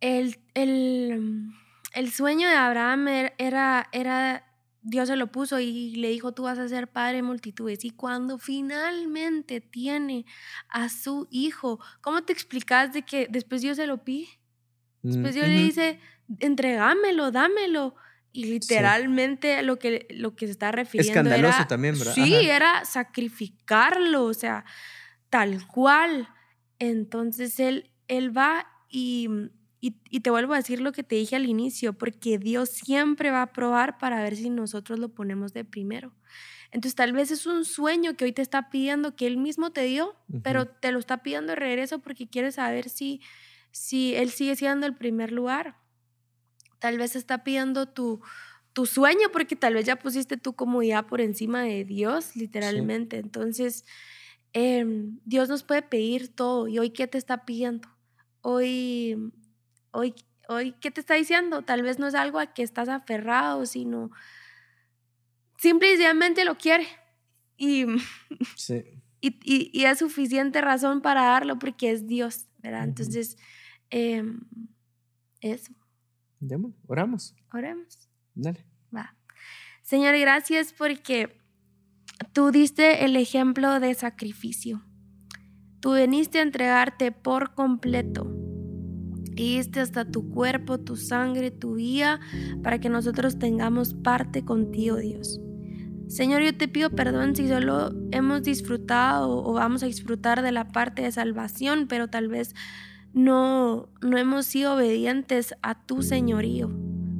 el, 0.00 0.38
el, 0.54 1.52
el 1.92 2.10
sueño 2.10 2.48
de 2.48 2.54
Abraham 2.54 3.08
er, 3.08 3.34
era, 3.36 3.90
era, 3.92 4.46
Dios 4.80 5.08
se 5.08 5.16
lo 5.16 5.30
puso 5.30 5.60
y 5.60 5.96
le 5.96 6.08
dijo, 6.08 6.32
tú 6.32 6.44
vas 6.44 6.58
a 6.58 6.66
ser 6.66 6.88
padre 6.88 7.16
de 7.16 7.24
multitudes. 7.24 7.84
Y 7.84 7.90
cuando 7.90 8.38
finalmente 8.38 9.60
tiene 9.60 10.24
a 10.70 10.88
su 10.88 11.28
hijo, 11.30 11.78
¿cómo 12.00 12.22
te 12.22 12.32
explicas 12.32 12.94
de 12.94 13.02
que 13.02 13.26
después 13.28 13.60
Dios 13.60 13.76
se 13.76 13.86
lo 13.86 14.02
pide? 14.02 14.28
Después 15.02 15.34
Dios 15.34 15.46
le 15.46 15.62
dice, 15.62 16.00
entregámelo, 16.38 17.32
dámelo. 17.32 17.96
Y 18.32 18.44
literalmente 18.44 19.62
lo, 19.62 19.78
que, 19.78 20.06
lo 20.10 20.36
que 20.36 20.46
se 20.46 20.52
está 20.52 20.70
refiriendo. 20.70 21.20
Escandaloso 21.20 21.66
también, 21.66 21.98
¿verdad? 21.98 22.14
Sí, 22.14 22.34
era 22.34 22.84
sacrificarlo, 22.84 24.24
o 24.24 24.34
sea, 24.34 24.64
tal 25.30 25.66
cual. 25.66 26.28
Entonces 26.78 27.58
él, 27.58 27.90
él 28.08 28.36
va 28.36 28.66
y, 28.88 29.28
y, 29.80 30.20
te 30.20 30.30
vuelvo 30.30 30.54
a 30.54 30.58
decir 30.58 30.80
lo 30.80 30.92
que 30.92 31.02
te 31.02 31.16
dije 31.16 31.36
al 31.36 31.46
inicio, 31.46 31.94
porque 31.94 32.38
Dios 32.38 32.70
siempre 32.70 33.30
va 33.30 33.42
a 33.42 33.52
probar 33.52 33.98
para 33.98 34.22
ver 34.22 34.36
si 34.36 34.50
nosotros 34.50 34.98
lo 34.98 35.08
ponemos 35.14 35.52
de 35.52 35.64
primero. 35.64 36.14
Entonces 36.70 36.94
tal 36.94 37.12
vez 37.12 37.30
es 37.30 37.46
un 37.46 37.64
sueño 37.64 38.14
que 38.14 38.24
hoy 38.24 38.32
te 38.32 38.42
está 38.42 38.70
pidiendo 38.70 39.16
que 39.16 39.26
Él 39.26 39.38
mismo 39.38 39.72
te 39.72 39.82
dio, 39.84 40.14
pero 40.42 40.66
te 40.66 40.92
lo 40.92 40.98
está 40.98 41.22
pidiendo 41.22 41.52
de 41.52 41.56
regreso 41.56 41.98
porque 41.98 42.28
quiere 42.28 42.52
saber 42.52 42.88
si, 42.88 43.20
si 43.72 44.14
Él 44.14 44.30
sigue 44.30 44.54
siendo 44.54 44.86
el 44.86 44.94
primer 44.94 45.32
lugar. 45.32 45.76
Tal 46.80 46.98
vez 46.98 47.14
está 47.14 47.44
pidiendo 47.44 47.86
tu, 47.86 48.20
tu 48.72 48.86
sueño 48.86 49.28
porque 49.32 49.54
tal 49.54 49.74
vez 49.74 49.86
ya 49.86 49.96
pusiste 49.96 50.36
tu 50.36 50.54
comodidad 50.54 51.06
por 51.06 51.20
encima 51.20 51.62
de 51.62 51.84
Dios, 51.84 52.34
literalmente. 52.34 53.18
Entonces, 53.18 53.84
em, 54.52 55.18
Dios 55.24 55.48
nos 55.48 55.62
puede 55.62 55.82
pedir 55.82 56.34
todo. 56.34 56.68
¿Y 56.68 56.78
hoy 56.78 56.90
qué 56.90 57.06
te 57.06 57.18
está 57.18 57.44
pidiendo? 57.44 57.88
Hoy, 58.40 59.32
hoy, 59.90 60.14
hoy, 60.48 60.72
¿qué 60.80 60.90
te 60.90 61.00
está 61.00 61.14
diciendo? 61.14 61.62
Tal 61.62 61.82
vez 61.82 61.98
no 61.98 62.06
es 62.06 62.14
algo 62.14 62.38
a 62.38 62.54
que 62.54 62.62
estás 62.62 62.88
aferrado, 62.88 63.66
sino 63.66 64.10
simple 65.58 65.88
y 65.88 65.90
sencillamente 65.92 66.44
lo 66.44 66.56
quiere. 66.56 66.86
Y, 67.56 67.84
y, 69.20 69.70
y, 69.78 69.84
es 69.84 69.98
suficiente 69.98 70.62
razón 70.62 71.02
para 71.02 71.22
darlo 71.22 71.58
porque 71.58 71.90
es 71.90 72.06
Dios, 72.06 72.46
¿verdad? 72.58 72.84
Entonces, 72.84 73.36
em, 73.90 74.40
eso. 75.42 75.74
Demos, 76.40 76.72
oramos. 76.86 77.34
Oremos. 77.52 78.08
Dale. 78.34 78.64
Va. 78.94 79.14
Señor, 79.82 80.18
gracias 80.18 80.72
porque 80.72 81.38
tú 82.32 82.50
diste 82.50 83.04
el 83.04 83.16
ejemplo 83.16 83.78
de 83.78 83.94
sacrificio. 83.94 84.82
Tú 85.80 85.94
viniste 85.94 86.38
a 86.38 86.42
entregarte 86.42 87.12
por 87.12 87.54
completo. 87.54 88.36
Y 89.36 89.56
diste 89.56 89.80
hasta 89.80 90.04
tu 90.04 90.28
cuerpo, 90.30 90.78
tu 90.78 90.96
sangre, 90.96 91.50
tu 91.50 91.74
vida, 91.74 92.20
para 92.62 92.78
que 92.78 92.90
nosotros 92.90 93.38
tengamos 93.38 93.94
parte 93.94 94.44
contigo, 94.44 94.96
Dios. 94.96 95.40
Señor, 96.08 96.42
yo 96.42 96.56
te 96.56 96.66
pido 96.68 96.90
perdón 96.90 97.36
si 97.36 97.48
solo 97.48 97.92
hemos 98.10 98.42
disfrutado 98.42 99.44
o 99.44 99.52
vamos 99.52 99.82
a 99.82 99.86
disfrutar 99.86 100.42
de 100.42 100.52
la 100.52 100.68
parte 100.68 101.02
de 101.02 101.12
salvación, 101.12 101.86
pero 101.86 102.08
tal 102.08 102.28
vez 102.28 102.54
no, 103.12 103.88
no 104.02 104.16
hemos 104.18 104.46
sido 104.46 104.74
obedientes 104.74 105.54
a 105.62 105.86
tu 105.86 106.02
señorío 106.02 106.70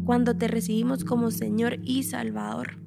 cuando 0.04 0.36
te 0.36 0.48
recibimos 0.48 1.04
como 1.04 1.30
Señor 1.30 1.78
y 1.82 2.04
Salvador. 2.04 2.78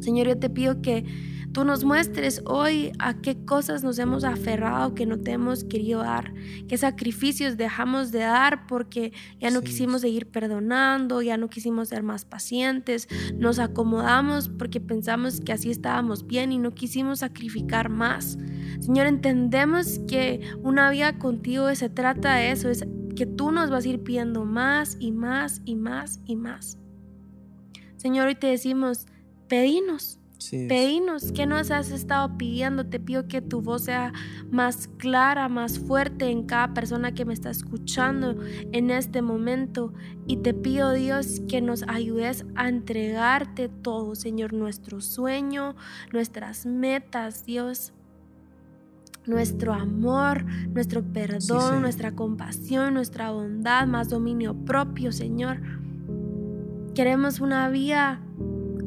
Señor, 0.00 0.28
yo 0.28 0.38
te 0.38 0.50
pido 0.50 0.82
que 0.82 1.04
tú 1.52 1.64
nos 1.64 1.84
muestres 1.84 2.42
hoy 2.46 2.92
a 2.98 3.20
qué 3.20 3.44
cosas 3.44 3.84
nos 3.84 3.98
hemos 3.98 4.24
aferrado 4.24 4.94
que 4.94 5.06
no 5.06 5.18
te 5.18 5.32
hemos 5.32 5.64
querido 5.64 6.00
dar, 6.00 6.32
qué 6.66 6.78
sacrificios 6.78 7.56
dejamos 7.56 8.10
de 8.10 8.20
dar 8.20 8.66
porque 8.66 9.12
ya 9.38 9.50
no 9.50 9.60
quisimos 9.60 10.00
seguir 10.00 10.26
perdonando, 10.26 11.20
ya 11.20 11.36
no 11.36 11.48
quisimos 11.48 11.88
ser 11.88 12.02
más 12.02 12.24
pacientes, 12.24 13.06
nos 13.36 13.58
acomodamos 13.58 14.48
porque 14.48 14.80
pensamos 14.80 15.40
que 15.40 15.52
así 15.52 15.70
estábamos 15.70 16.26
bien 16.26 16.52
y 16.52 16.58
no 16.58 16.74
quisimos 16.74 17.20
sacrificar 17.20 17.90
más. 17.90 18.38
Señor, 18.80 19.06
entendemos 19.06 20.00
que 20.08 20.40
una 20.62 20.90
vida 20.90 21.18
contigo 21.18 21.72
se 21.74 21.90
trata 21.90 22.36
de 22.36 22.50
eso, 22.50 22.70
es 22.70 22.84
que 23.14 23.26
tú 23.26 23.52
nos 23.52 23.68
vas 23.70 23.84
a 23.84 23.88
ir 23.88 24.02
pidiendo 24.02 24.44
más 24.44 24.96
y 24.98 25.12
más 25.12 25.60
y 25.66 25.76
más 25.76 26.20
y 26.24 26.36
más. 26.36 26.78
Señor, 27.96 28.26
hoy 28.26 28.34
te 28.34 28.48
decimos, 28.48 29.06
pedinos 29.48 30.18
Pedinos, 30.50 31.32
¿qué 31.32 31.46
nos 31.46 31.70
has 31.70 31.90
estado 31.90 32.36
pidiendo? 32.36 32.86
Te 32.86 33.00
pido 33.00 33.28
que 33.28 33.40
tu 33.40 33.62
voz 33.62 33.84
sea 33.84 34.12
más 34.50 34.88
clara, 34.98 35.48
más 35.48 35.78
fuerte 35.78 36.30
en 36.30 36.44
cada 36.44 36.74
persona 36.74 37.12
que 37.12 37.24
me 37.24 37.34
está 37.34 37.50
escuchando 37.50 38.36
en 38.72 38.90
este 38.90 39.22
momento. 39.22 39.92
Y 40.26 40.38
te 40.38 40.54
pido, 40.54 40.92
Dios, 40.92 41.40
que 41.48 41.60
nos 41.60 41.84
ayudes 41.88 42.44
a 42.54 42.68
entregarte 42.68 43.68
todo, 43.68 44.14
Señor, 44.14 44.52
nuestro 44.52 45.00
sueño, 45.00 45.76
nuestras 46.12 46.66
metas, 46.66 47.44
Dios 47.44 47.92
nuestro 49.26 49.72
amor, 49.72 50.44
nuestro 50.74 51.02
perdón, 51.02 51.80
nuestra 51.82 52.12
compasión, 52.12 52.94
nuestra 52.94 53.30
bondad, 53.30 53.86
más 53.86 54.08
dominio 54.08 54.54
propio, 54.54 55.12
Señor. 55.12 55.60
Queremos 56.94 57.40
una 57.40 57.68
vida 57.68 58.20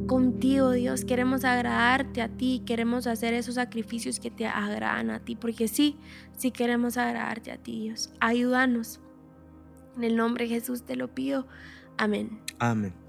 contigo, 0.08 0.72
Dios. 0.72 1.06
Queremos 1.06 1.44
agradarte 1.44 2.22
a 2.22 2.30
ti, 2.30 2.64
queremos 2.66 3.08
hacer 3.08 3.34
esos 3.34 3.56
sacrificios 3.56 4.20
que 4.20 4.32
te 4.32 4.46
agradan 4.46 5.10
a 5.10 5.20
ti, 5.20 5.36
porque 5.36 5.68
sí, 5.68 5.98
sí 6.38 6.52
queremos 6.52 6.98
agradarte 6.98 7.52
a 7.52 7.58
ti, 7.58 7.82
Dios. 7.82 8.12
Ayúdanos. 8.20 9.00
En 9.96 10.04
el 10.04 10.16
nombre 10.16 10.46
de 10.46 10.56
Jesús 10.56 10.84
te 10.84 10.96
lo 10.96 11.14
pido. 11.14 11.48
Amén. 11.98 12.42
Amén. 12.60 13.05